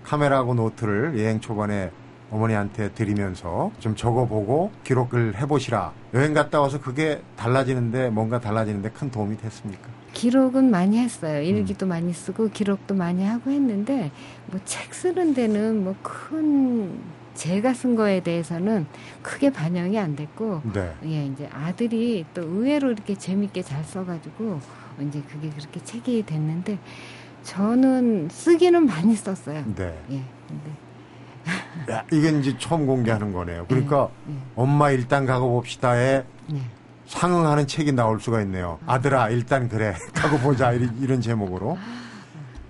카메라하고 0.05 0.55
노트를 0.55 1.19
여행 1.19 1.41
초반에 1.41 1.91
어머니한테 2.31 2.93
드리면서 2.93 3.73
좀 3.81 3.97
적어보고 3.97 4.71
기록을 4.85 5.37
해보시라. 5.41 5.93
여행 6.15 6.33
갔다 6.33 6.61
와서 6.61 6.81
그게 6.81 7.21
달라지는데 7.37 8.11
뭔가 8.11 8.39
달라지는데 8.41 8.91
큰 8.91 9.11
도움이 9.11 9.37
됐습니까? 9.39 9.89
기록은 10.13 10.71
많이 10.71 10.99
했어요. 10.99 11.41
음. 11.41 11.45
일기도 11.45 11.87
많이 11.87 12.13
쓰고 12.13 12.51
기록도 12.51 12.95
많이 12.95 13.25
하고 13.25 13.51
했는데 13.51 14.13
뭐 14.47 14.61
책 14.65 14.95
쓰는 14.95 15.35
데는 15.35 15.83
뭐 15.83 15.97
큰 16.03 16.97
제가 17.35 17.73
쓴 17.75 17.97
거에 17.97 18.21
대해서는 18.21 18.87
크게 19.23 19.51
반영이 19.51 19.99
안 19.99 20.15
됐고 20.15 20.63
네. 20.73 20.93
예 21.07 21.27
이제 21.27 21.49
아들이 21.53 22.25
또 22.35 22.43
의외로 22.43 22.91
이렇게 22.93 23.15
재밌게 23.17 23.63
잘 23.63 23.83
써가지고 23.85 24.61
이제 25.01 25.23
그게 25.31 25.51
그렇게 25.51 25.83
책이 25.83 26.25
됐는데 26.27 26.79
저는 27.43 28.29
쓰기는 28.31 28.87
많이 28.87 29.15
썼어요. 29.17 29.65
네. 29.75 29.99
예 30.11 30.23
근데 30.49 31.93
야, 31.93 32.05
이게 32.13 32.29
이제 32.39 32.57
처음 32.59 32.87
공개하는 32.87 33.33
거네요. 33.33 33.67
그러니까 33.67 34.11
예, 34.29 34.35
엄마 34.57 34.91
일단 34.91 35.25
가고 35.25 35.51
봅시다에 35.51 36.25
예, 36.53 36.61
상응하는 37.07 37.67
책이 37.67 37.93
나올 37.93 38.21
수가 38.21 38.41
있네요. 38.43 38.79
아들아, 38.87 39.31
일단 39.31 39.69
그래. 39.69 39.95
가고 40.15 40.39
보자. 40.39 40.73
이런, 40.73 40.97
이런 41.01 41.21
제목으로. 41.21 41.77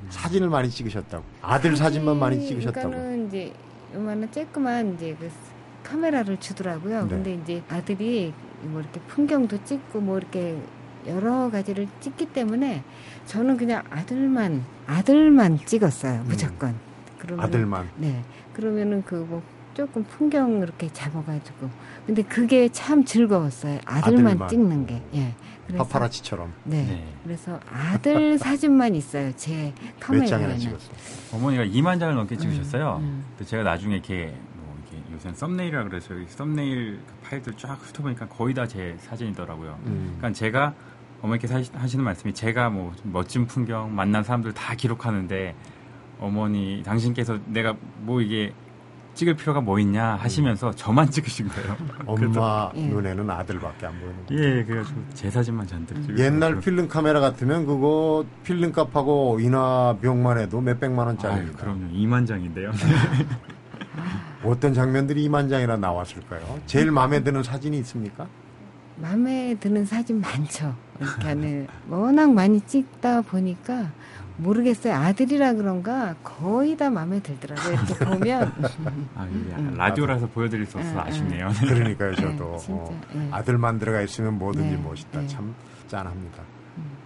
사진을 0.09 0.49
많이 0.49 0.71
찍으셨다고. 0.71 1.23
아들 1.43 1.77
사진만 1.77 2.19
많이 2.19 2.47
찍으셨다고. 2.47 2.89
그러니까는 2.89 3.29
이제 3.29 3.53
요만한 3.95 4.31
쬐끄만 4.31 4.95
이제 4.95 5.17
그 5.19 5.31
카메라를 5.83 6.39
주더라고요. 6.39 7.03
네. 7.03 7.09
근데 7.09 7.35
이제 7.35 7.63
아들이 7.69 8.33
뭐 8.63 8.81
이렇게 8.81 9.01
풍경도 9.09 9.65
찍고 9.65 10.01
뭐 10.01 10.19
이렇게 10.19 10.59
여러 11.07 11.51
가지를 11.51 11.89
찍기 12.01 12.27
때문에 12.27 12.83
저는 13.27 13.57
그냥 13.57 13.83
아들만 13.91 14.65
아들만 14.87 15.59
찍었어요. 15.65 16.23
무조건. 16.27 16.75
그러면 17.19 17.45
음. 17.45 17.49
아들만. 17.49 17.89
네. 17.97 18.23
그러면은 18.53 19.03
그 19.05 19.15
뭐 19.29 19.43
조금 19.73 20.03
풍경 20.05 20.59
이렇게 20.63 20.89
잡아가지고. 20.93 21.71
근데 22.05 22.23
그게 22.23 22.69
참 22.71 23.05
즐거웠어요. 23.05 23.79
아들만, 23.87 24.27
아들만. 24.27 24.49
찍는 24.49 24.87
게. 24.87 25.01
예. 25.15 25.33
그래서 25.67 25.85
파파라치처럼. 25.85 26.53
네. 26.65 26.83
네. 26.85 27.05
그래서 27.23 27.59
아들 27.73 28.37
사진만 28.41 28.95
있어요. 28.97 29.31
제몇 29.37 29.73
카메라에는. 30.01 30.29
장이나 30.29 30.59
찍었어요. 30.59 30.91
어머니가 31.33 31.65
2만 31.67 32.01
장을 32.01 32.15
넘게 32.17 32.37
찍으셨어요. 32.37 32.99
음. 33.01 33.25
근데 33.39 33.49
제가 33.49 33.63
나중에 33.63 33.95
이렇게 33.95 34.35
뭐 34.57 34.77
이렇게 34.91 35.15
요새는 35.15 35.37
썸네일이라 35.37 35.85
그래서 35.85 36.15
이 36.15 36.27
썸네일 36.29 36.99
그 37.07 37.29
파일들 37.29 37.53
쫙 37.57 37.75
훑어보니까 37.81 38.27
거의 38.27 38.53
다 38.55 38.67
제 38.67 38.97
사진이더라고요. 38.99 39.79
음. 39.87 40.17
그러니까 40.19 40.37
제가 40.37 40.75
어머니께서 41.23 41.57
하시- 41.57 41.71
하시는 41.75 42.05
말씀이 42.05 42.33
제가 42.35 42.71
뭐 42.71 42.93
멋진 43.05 43.47
풍경 43.47 43.95
만난 43.95 44.23
사람들 44.25 44.53
다 44.55 44.75
기록하는데 44.75 45.55
어머니 46.19 46.83
당신께서 46.85 47.39
내가 47.47 47.75
뭐 48.01 48.21
이게 48.21 48.53
찍을 49.15 49.35
필요가 49.35 49.61
뭐 49.61 49.79
있냐 49.81 50.15
하시면서 50.15 50.71
저만 50.73 51.11
찍으신 51.11 51.49
거예요. 51.49 51.77
엄마 52.07 52.71
예. 52.77 52.87
눈에는 52.87 53.29
아들밖에 53.29 53.87
안 53.87 53.93
보이는 54.01 54.27
거. 54.27 54.35
예, 54.35 54.65
그래가지고 54.65 55.01
제 55.15 55.31
사진만 55.31 55.67
잔뜩 55.67 56.01
찍으 56.03 56.19
옛날 56.19 56.61
필름 56.61 56.89
카메라 56.89 57.21
같으면 57.21 57.67
그거 57.67 58.25
필름 58.45 58.73
값하고 58.73 59.41
인화 59.41 59.97
비용만 60.01 60.39
해도 60.39 60.61
몇 60.61 60.79
백만 60.79 61.01
아유, 61.09 61.09
원짜리입니다. 61.09 61.59
그럼요. 61.59 61.89
2만 61.93 62.27
장인데요. 62.27 62.71
어떤 64.45 64.73
장면들이 64.73 65.29
2만 65.29 65.51
장이나 65.51 65.77
나왔을까요? 65.77 66.59
제일 66.67 66.91
마음에 66.91 67.23
드는 67.23 67.43
사진이 67.43 67.79
있습니까? 67.81 68.27
마음에 69.01 69.55
드는 69.59 69.85
사진 69.87 70.21
많죠. 70.21 70.75
그러니까는 70.99 71.67
워낙 71.89 72.33
많이 72.33 72.61
찍다 72.61 73.23
보니까 73.23 73.91
모르겠어요. 74.37 74.95
아들이라 74.95 75.55
그런가 75.55 76.15
거의 76.23 76.77
다 76.77 76.91
마음에 76.91 77.21
들더라고요. 77.21 77.73
이렇게 77.73 78.05
보면 78.05 78.53
아, 79.15 79.27
이게 79.27 79.55
음. 79.57 79.75
라디오라서 79.77 80.29
보여드릴 80.29 80.67
수 80.67 80.79
없어서 80.79 80.97
음, 80.97 81.01
아쉽네요. 81.01 81.49
그러니까요, 81.61 82.15
저도. 82.15 82.53
네, 82.53 82.59
진짜, 82.59 82.83
어, 82.83 83.01
네. 83.13 83.29
아들만 83.33 83.79
들어가 83.79 84.01
있으면 84.03 84.39
뭐든지 84.39 84.77
네, 84.77 84.83
멋있다. 84.83 85.21
네. 85.21 85.27
참 85.27 85.55
짠합니다. 85.89 86.43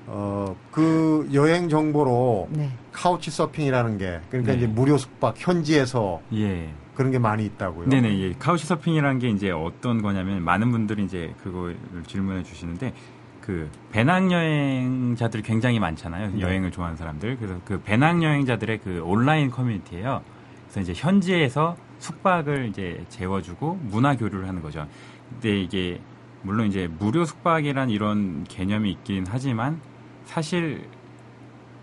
어, 0.06 0.54
그 0.70 1.28
여행 1.32 1.68
정보로 1.68 2.48
네. 2.50 2.70
카우치 2.92 3.30
서핑이라는 3.30 3.98
게 3.98 4.20
그러니까 4.28 4.52
네. 4.52 4.58
이제 4.58 4.66
무료 4.66 4.98
숙박 4.98 5.34
현지에서 5.36 6.20
예. 6.34 6.70
그런 6.94 7.10
게 7.10 7.18
많이 7.18 7.44
있다고요. 7.46 7.88
네네, 7.88 8.18
예. 8.20 8.32
카우치 8.34 8.66
서핑이라는 8.66 9.18
게 9.18 9.28
이제 9.30 9.50
어떤 9.50 10.02
거냐면 10.02 10.42
많은 10.42 10.70
분들이 10.70 11.04
이제 11.04 11.34
그거를 11.42 11.76
질문해 12.06 12.42
주시는데 12.42 12.92
그 13.40 13.68
배낭 13.92 14.32
여행자들이 14.32 15.42
굉장히 15.42 15.78
많잖아요. 15.78 16.30
네. 16.32 16.40
여행을 16.40 16.70
좋아하는 16.70 16.96
사람들. 16.96 17.36
그래서 17.36 17.60
그 17.64 17.80
배낭 17.82 18.22
여행자들의 18.22 18.78
그 18.78 19.02
온라인 19.04 19.50
커뮤니티예요. 19.50 20.22
그래서 20.64 20.80
이제 20.80 20.92
현지에서 20.94 21.76
숙박을 21.98 22.68
이제 22.68 23.04
재워주고 23.08 23.80
문화 23.82 24.16
교류를 24.16 24.48
하는 24.48 24.62
거죠. 24.62 24.86
근데 25.30 25.60
이게 25.60 26.00
물론 26.42 26.68
이제 26.68 26.88
무료 26.98 27.24
숙박이란 27.24 27.90
이런 27.90 28.44
개념이 28.44 28.90
있긴 28.92 29.26
하지만 29.28 29.80
사실 30.24 30.88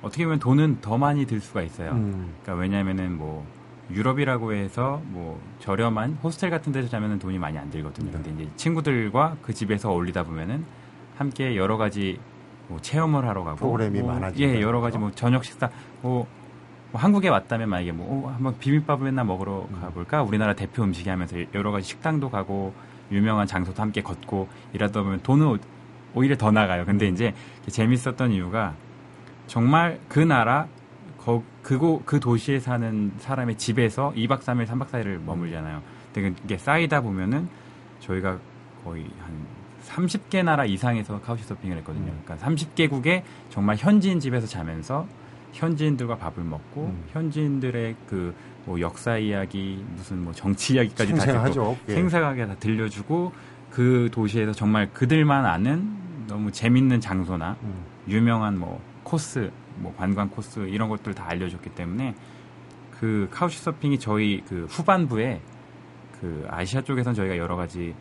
어떻게 0.01 0.25
보면 0.25 0.39
돈은 0.39 0.81
더 0.81 0.97
많이 0.97 1.25
들 1.25 1.39
수가 1.39 1.61
있어요. 1.61 1.91
음, 1.91 2.33
그러니까 2.41 2.61
왜냐면은 2.61 3.17
뭐 3.17 3.45
유럽이라고 3.91 4.53
해서 4.53 5.01
뭐 5.05 5.39
저렴한 5.59 6.19
호스텔 6.23 6.49
같은 6.49 6.71
데서 6.71 6.89
자면은 6.89 7.19
돈이 7.19 7.37
많이 7.37 7.57
안 7.57 7.69
들거든요. 7.69 8.11
네. 8.11 8.11
근데 8.11 8.43
이제 8.43 8.51
친구들과 8.55 9.37
그 9.41 9.53
집에서 9.53 9.91
어울리다 9.91 10.23
보면은 10.23 10.65
함께 11.17 11.55
여러 11.55 11.77
가지 11.77 12.19
뭐 12.67 12.79
체험을 12.79 13.27
하러 13.27 13.43
가고 13.43 13.57
프로그램이 13.57 13.99
뭐 13.99 14.13
많아지니까요. 14.13 14.57
예, 14.57 14.61
여러 14.61 14.81
가지 14.81 14.97
뭐 14.97 15.11
저녁 15.11 15.43
식사 15.43 15.69
뭐, 16.01 16.25
뭐 16.91 17.01
한국에 17.01 17.27
왔다면 17.27 17.69
만약에 17.69 17.91
뭐 17.91 18.27
어, 18.27 18.31
한번 18.31 18.57
비빔밥을 18.57 19.05
맨날 19.05 19.25
먹으러 19.25 19.67
음. 19.69 19.81
가볼까? 19.81 20.23
우리나라 20.23 20.55
대표 20.55 20.83
음식이 20.83 21.09
하면서 21.09 21.37
여러 21.53 21.71
가지 21.71 21.87
식당도 21.87 22.29
가고 22.29 22.73
유명한 23.11 23.45
장소도 23.45 23.81
함께 23.81 24.01
걷고 24.01 24.47
이러다 24.73 25.03
보면 25.03 25.21
돈은 25.21 25.59
오- 26.13 26.19
오히려 26.19 26.37
더 26.37 26.51
나가요. 26.51 26.85
근데 26.85 27.07
음. 27.07 27.13
이제 27.13 27.33
재밌었던 27.67 28.31
이유가 28.31 28.73
정말 29.47 29.99
그 30.07 30.19
나라 30.19 30.67
거, 31.17 31.43
그곳 31.61 32.05
그 32.05 32.19
도시에 32.19 32.59
사는 32.59 33.11
사람의 33.19 33.57
집에서 33.57 34.11
2박 34.15 34.39
3일, 34.41 34.65
3박 34.67 34.87
4일을 34.89 35.21
머물잖아요. 35.23 35.81
근데 36.13 36.33
이게 36.43 36.57
쌓이다 36.57 37.01
보면은 37.01 37.47
저희가 37.99 38.39
거의 38.83 39.05
한 39.21 39.31
30개 39.85 40.43
나라 40.43 40.65
이상에서 40.65 41.19
카우치 41.21 41.43
서핑을 41.43 41.77
했거든요. 41.77 42.11
음. 42.11 42.21
그러니까 42.23 42.47
30개국에 42.47 43.23
정말 43.49 43.75
현지인 43.77 44.19
집에서 44.19 44.47
자면서 44.47 45.07
현지인들과 45.53 46.15
밥을 46.17 46.43
먹고 46.43 46.85
음. 46.85 47.03
현지인들의 47.11 47.95
그 48.07 48.33
뭐 48.65 48.79
역사 48.79 49.17
이야기, 49.17 49.83
무슨 49.95 50.23
뭐 50.23 50.33
정치 50.33 50.75
이야기까지 50.75 51.13
다 51.13 51.21
생생하죠. 51.21 51.77
예. 51.89 51.93
생생하게 51.95 52.45
다 52.45 52.55
들려주고 52.59 53.31
그 53.71 54.09
도시에서 54.11 54.51
정말 54.51 54.91
그들만 54.93 55.45
아는 55.45 55.97
너무 56.27 56.51
재밌는 56.51 56.99
장소나 57.01 57.57
음. 57.63 57.85
유명한 58.07 58.57
뭐 58.59 58.81
코스, 59.03 59.51
뭐 59.77 59.93
관광 59.97 60.29
코스 60.29 60.59
이런 60.67 60.89
것들 60.89 61.13
다 61.13 61.25
알려줬기 61.27 61.71
때문에 61.71 62.15
그 62.99 63.27
카우치 63.31 63.57
서핑이 63.59 63.99
저희 63.99 64.43
그 64.47 64.67
후반부에 64.69 65.41
그 66.19 66.45
아시아 66.49 66.81
쪽에선 66.81 67.13
저희가 67.15 67.37
여러 67.37 67.55
가지 67.55 67.95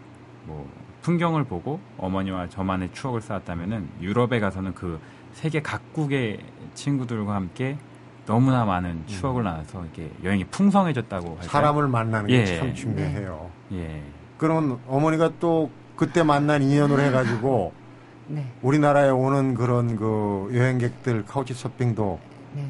뭐 0.44 0.68
풍경을 1.02 1.44
보고 1.44 1.80
어머니와 1.96 2.48
저만의 2.48 2.90
추억을 2.92 3.20
쌓았다면은 3.20 3.88
유럽에 4.00 4.40
가서는 4.40 4.74
그 4.74 5.00
세계 5.32 5.62
각국의 5.62 6.40
친구들과 6.74 7.34
함께 7.34 7.78
너무나 8.26 8.64
많은 8.64 9.06
추억을 9.06 9.44
나눠서 9.44 9.82
이렇게 9.82 10.10
여행이 10.22 10.44
풍성해졌다고 10.44 11.28
할까요? 11.28 11.48
사람을 11.48 11.88
만나는 11.88 12.26
게 12.28 12.40
예. 12.40 12.58
참 12.58 12.74
중요해요. 12.74 13.50
예. 13.72 14.02
그러면 14.40 14.78
어머니가 14.88 15.32
또 15.38 15.70
그때 15.96 16.22
만난 16.22 16.62
인연으로 16.62 17.02
해가지고 17.02 17.72
네. 18.28 18.46
우리나라에 18.62 19.10
오는 19.10 19.54
그런 19.54 19.96
그 19.96 20.50
여행객들 20.54 21.26
카우치 21.26 21.52
서핑도 21.52 22.18
네. 22.56 22.64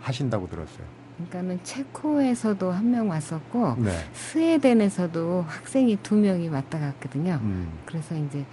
하신다고 0.00 0.48
들었어요. 0.48 0.86
그러니까는 1.16 1.58
체코에서도 1.64 2.70
한 2.70 2.84
명 2.92 3.08
왔었고 3.10 3.74
네. 3.78 3.90
스웨덴에서도 4.12 5.44
학생이 5.48 5.96
두 6.04 6.14
명이 6.14 6.48
왔다 6.50 6.78
갔거든요. 6.78 7.40
음. 7.42 7.68
그래서 7.84 8.14
이제 8.14 8.44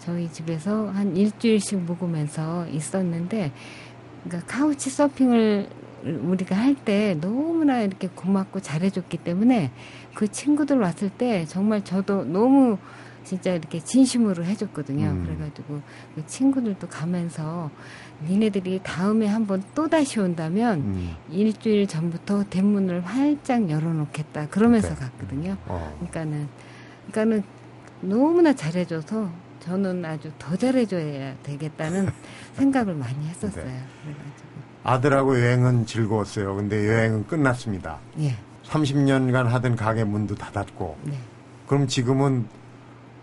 저희 0.00 0.28
집에서 0.28 0.88
한 0.88 1.16
일주일씩 1.16 1.78
묵으면서 1.82 2.66
있었는데, 2.68 3.52
그러니까 4.24 4.52
카우치 4.52 4.90
서핑을 4.90 5.68
우리가 6.04 6.56
할 6.56 6.74
때 6.74 7.16
너무나 7.20 7.82
이렇게 7.82 8.08
고맙고 8.08 8.60
잘해줬기 8.60 9.18
때문에 9.18 9.70
그 10.18 10.26
친구들 10.26 10.80
왔을 10.80 11.10
때 11.10 11.46
정말 11.46 11.84
저도 11.84 12.24
너무 12.24 12.76
진짜 13.22 13.52
이렇게 13.52 13.78
진심으로 13.78 14.44
해줬거든요. 14.44 15.10
음. 15.10 15.24
그래가지고 15.24 15.80
그 16.16 16.26
친구들도 16.26 16.88
가면서 16.88 17.70
니네들이 18.26 18.80
다음에 18.82 19.28
한번 19.28 19.62
또 19.76 19.86
다시 19.86 20.18
온다면 20.18 20.80
음. 20.80 21.16
일주일 21.30 21.86
전부터 21.86 22.46
대문을 22.50 23.02
활짝 23.02 23.70
열어놓겠다 23.70 24.48
그러면서 24.48 24.88
네. 24.88 24.94
갔거든요. 24.96 25.56
어. 25.66 25.94
그러니까는 26.00 26.48
그러니까는 27.12 27.44
너무나 28.00 28.52
잘해줘서 28.52 29.30
저는 29.60 30.04
아주 30.04 30.32
더 30.36 30.56
잘해줘야 30.56 31.36
되겠다는 31.44 32.08
생각을 32.54 32.96
많이 32.96 33.24
했었어요. 33.28 33.64
네. 33.64 33.80
그래가지고 34.02 34.48
아들하고 34.82 35.40
여행은 35.40 35.86
즐거웠어요. 35.86 36.56
근데 36.56 36.88
여행은 36.88 37.28
끝났습니다. 37.28 38.00
예, 38.18 38.36
30년간 38.68 39.44
하던 39.46 39.76
가게 39.76 40.04
문도 40.04 40.34
닫았고 40.34 40.96
네. 41.04 41.18
그럼 41.66 41.86
지금은 41.86 42.46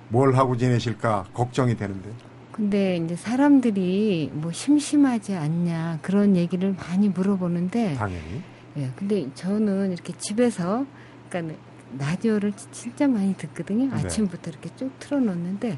뭘 0.10 0.36
하고 0.36 0.56
지내실까 0.58 1.26
걱정이 1.34 1.76
되는데. 1.78 2.10
근데 2.52 2.98
이제 2.98 3.16
사람들이 3.16 4.32
뭐 4.34 4.52
심심하지 4.52 5.36
않냐 5.36 6.00
그런 6.02 6.36
얘기를 6.36 6.74
많이 6.74 7.10
물어보는데 7.10 7.96
당연히. 7.96 8.42
예, 8.78 8.90
근데 8.96 9.28
저는 9.34 9.92
이렇게 9.92 10.14
집에서 10.18 10.86
그러니까 11.30 11.56
라디오를 11.98 12.52
지- 12.54 12.68
진짜 12.72 13.08
많이 13.08 13.36
듣거든요. 13.36 13.86
네. 13.88 13.96
아침부터 13.96 14.52
이렇게 14.52 14.70
쭉 14.76 14.92
틀어 15.00 15.20
놓는데 15.20 15.78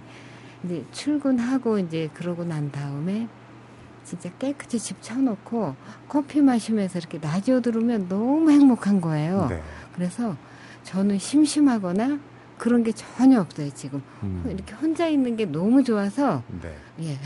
이제 0.66 0.84
출근하고 0.92 1.80
이제 1.80 2.10
그러고 2.14 2.44
난 2.44 2.72
다음에 2.72 3.28
진짜 4.08 4.30
깨끗이 4.39 4.80
집 4.80 5.02
쳐놓고 5.02 5.76
커피 6.08 6.41
마시면서 6.41 6.98
이렇게 6.98 7.20
라디오 7.20 7.60
들으면 7.60 8.08
너무 8.08 8.50
행복한 8.50 9.02
거예요. 9.02 9.48
네. 9.50 9.62
그래서 9.93 10.38
저는 10.84 11.20
심심하거나 11.20 12.17
그런 12.58 12.84
게 12.84 12.93
전혀 12.93 13.41
없어요 13.41 13.70
지금 13.74 14.02
음. 14.24 14.46
이렇게 14.48 14.74
혼자 14.74 15.08
있는 15.08 15.36
게 15.36 15.46
너무 15.46 15.84
좋아서 15.84 16.41
네. 16.62 16.74
예, 17.02 17.17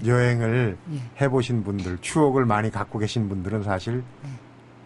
여행을 0.08 0.78
예. 0.92 1.00
해보신 1.20 1.64
분들, 1.64 1.98
추억을 2.00 2.46
많이 2.46 2.70
갖고 2.70 2.98
계신 2.98 3.28
분들은 3.28 3.62
사실 3.62 4.02
네. 4.22 4.30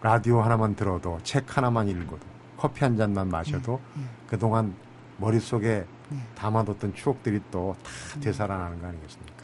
라디오 0.01 0.41
하나만 0.41 0.75
들어도 0.75 1.17
책 1.23 1.57
하나만 1.57 1.87
읽어도 1.87 2.19
커피 2.57 2.83
한 2.83 2.97
잔만 2.97 3.29
마셔도 3.29 3.79
네. 3.95 4.03
그동안 4.27 4.75
머릿속에 5.17 5.85
네. 6.09 6.17
담아뒀던 6.35 6.93
추억들이 6.93 7.39
또다 7.49 7.79
음. 8.17 8.19
되살아나는 8.19 8.81
거 8.81 8.87
아니겠습니까? 8.87 9.34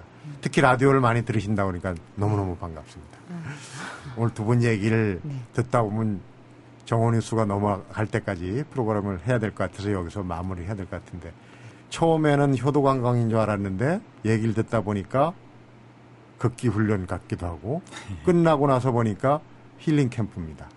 특히 0.41 0.61
라디오를 0.61 0.99
많이 1.01 1.23
들으신다 1.25 1.65
그러니까 1.65 1.93
너무너무 2.15 2.55
반갑습니다. 2.57 3.17
오늘 4.17 4.33
두 4.33 4.43
분 4.45 4.63
얘기를 4.63 5.19
네. 5.23 5.35
듣다 5.53 5.81
보면 5.83 6.19
정원이 6.85 7.21
수가 7.21 7.45
넘어갈 7.45 8.07
때까지 8.07 8.63
프로그램을 8.71 9.21
해야 9.27 9.39
될 9.39 9.51
것 9.51 9.69
같아서 9.71 9.91
여기서 9.91 10.23
마무리를 10.23 10.67
해야 10.67 10.75
될 10.75 10.85
것 10.87 11.03
같은데 11.03 11.31
처음에는 11.89 12.57
효도관광인 12.57 13.29
줄 13.29 13.37
알았는데 13.39 14.01
얘기를 14.25 14.53
듣다 14.53 14.81
보니까 14.81 15.33
극기 16.37 16.67
훈련 16.69 17.05
같기도 17.05 17.45
하고 17.45 17.81
끝나고 18.25 18.67
나서 18.67 18.91
보니까 18.91 19.39
힐링 19.77 20.09
캠프입니다. 20.09 20.67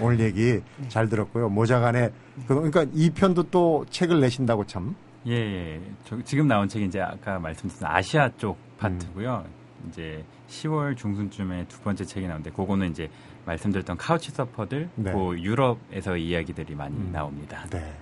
오늘 0.00 0.18
얘기 0.20 0.60
잘 0.88 1.08
들었고요. 1.08 1.48
모자간에 1.48 2.10
그- 2.48 2.54
그러니까 2.56 2.84
이 2.92 3.10
편도 3.10 3.44
또 3.50 3.86
책을 3.90 4.20
내신다고 4.20 4.66
참. 4.66 4.96
예, 5.26 5.32
예. 5.32 5.80
저, 6.04 6.20
지금 6.22 6.46
나온 6.48 6.68
책이 6.68 6.86
이제 6.86 7.00
아까 7.00 7.38
말씀드린 7.38 7.86
아시아 7.86 8.30
쪽 8.36 8.58
파트고요. 8.78 9.44
이제 9.88 10.24
10월 10.48 10.96
중순쯤에 10.96 11.66
두 11.68 11.80
번째 11.80 12.04
책이 12.04 12.26
나오는데 12.26 12.50
그거는 12.50 12.90
이제 12.90 13.08
말씀드렸던 13.46 13.96
카우치 13.96 14.30
서퍼들 14.32 14.88
네. 14.96 15.12
그 15.12 15.38
유럽에서 15.40 16.16
이야기들이 16.16 16.74
많이 16.74 16.96
음. 16.96 17.10
나옵니다. 17.12 17.64
네. 17.70 17.94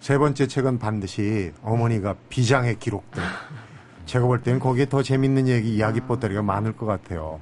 세 0.00 0.16
번째 0.16 0.46
책은 0.46 0.78
반드시 0.78 1.52
어머니가 1.62 2.14
비장의 2.28 2.78
기록들. 2.78 3.22
제가 4.06 4.26
볼 4.26 4.42
때는 4.42 4.58
거기에 4.58 4.86
더 4.86 5.02
재밌는 5.02 5.46
얘기, 5.46 5.76
이야기 5.76 6.00
보따리가 6.00 6.42
많을 6.42 6.72
것 6.76 6.86
같아요. 6.86 7.38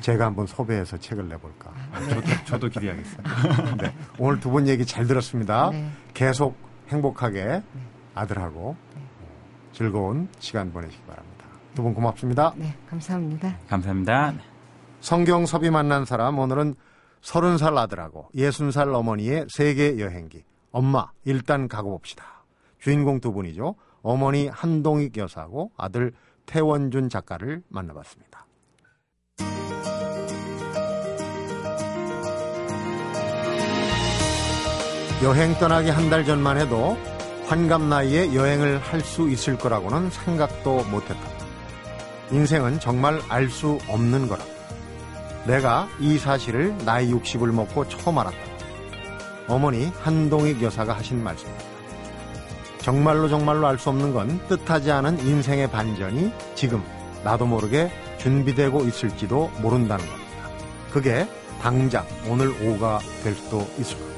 제가 0.00 0.26
한번 0.26 0.46
섭외해서 0.46 0.96
책을 0.98 1.28
내볼까. 1.28 1.72
저도, 2.08 2.20
저도 2.44 2.68
기대하겠습니다. 2.68 3.76
네. 3.80 3.94
오늘 4.18 4.38
두 4.38 4.50
분 4.50 4.66
얘기 4.68 4.84
잘 4.84 5.06
들었습니다. 5.06 5.70
네. 5.70 5.88
계속 6.14 6.56
행복하게 6.88 7.62
아들하고 8.18 8.76
즐거운 9.72 10.28
시간 10.38 10.72
보내시기 10.72 11.02
바랍니다. 11.04 11.44
두 11.74 11.82
분 11.82 11.94
고맙습니다. 11.94 12.52
네, 12.56 12.74
감사합니다. 12.90 13.56
감사합니다. 13.68 14.34
성경섭이 15.00 15.70
만난 15.70 16.04
사람 16.04 16.38
오늘은 16.38 16.74
서른 17.20 17.56
살 17.58 17.76
아들하고 17.78 18.28
예순 18.34 18.70
살 18.72 18.92
어머니의 18.92 19.46
세계 19.48 19.98
여행기 20.00 20.44
엄마 20.72 21.10
일단 21.24 21.68
가고 21.68 21.90
봅시다. 21.90 22.24
주인공 22.80 23.20
두 23.20 23.32
분이죠. 23.32 23.74
어머니 24.02 24.48
한동익 24.48 25.16
여사하고 25.16 25.70
아들 25.76 26.12
태원준 26.46 27.08
작가를 27.10 27.62
만나봤습니다. 27.68 28.46
여행 35.22 35.52
떠나기 35.58 35.90
한 35.90 36.08
달 36.10 36.24
전만 36.24 36.56
해도 36.58 36.96
환갑 37.48 37.82
나이에 37.82 38.34
여행을 38.34 38.78
할 38.78 39.00
수 39.00 39.28
있을 39.30 39.56
거라고는 39.56 40.10
생각도 40.10 40.84
못했다. 40.84 41.20
인생은 42.30 42.78
정말 42.78 43.22
알 43.28 43.48
수 43.48 43.78
없는 43.88 44.28
거라. 44.28 44.44
내가 45.46 45.88
이 45.98 46.18
사실을 46.18 46.76
나이 46.84 47.10
60을 47.10 47.50
먹고 47.52 47.88
처음 47.88 48.18
알았다. 48.18 48.36
어머니 49.48 49.90
한동익 50.02 50.60
여사가 50.62 50.92
하신 50.92 51.24
말씀입니다. 51.24 51.64
정말로 52.82 53.28
정말로 53.30 53.66
알 53.66 53.78
수 53.78 53.88
없는 53.88 54.12
건 54.12 54.40
뜻하지 54.48 54.90
않은 54.92 55.18
인생의 55.20 55.70
반전이 55.70 56.30
지금 56.54 56.84
나도 57.24 57.46
모르게 57.46 57.90
준비되고 58.18 58.84
있을지도 58.84 59.50
모른다는 59.62 60.04
겁니다. 60.06 60.28
그게 60.92 61.26
당장 61.62 62.06
오늘 62.28 62.48
오후가 62.62 62.98
될 63.24 63.34
수도 63.34 63.66
있을 63.78 63.96
겁니다. 63.98 64.17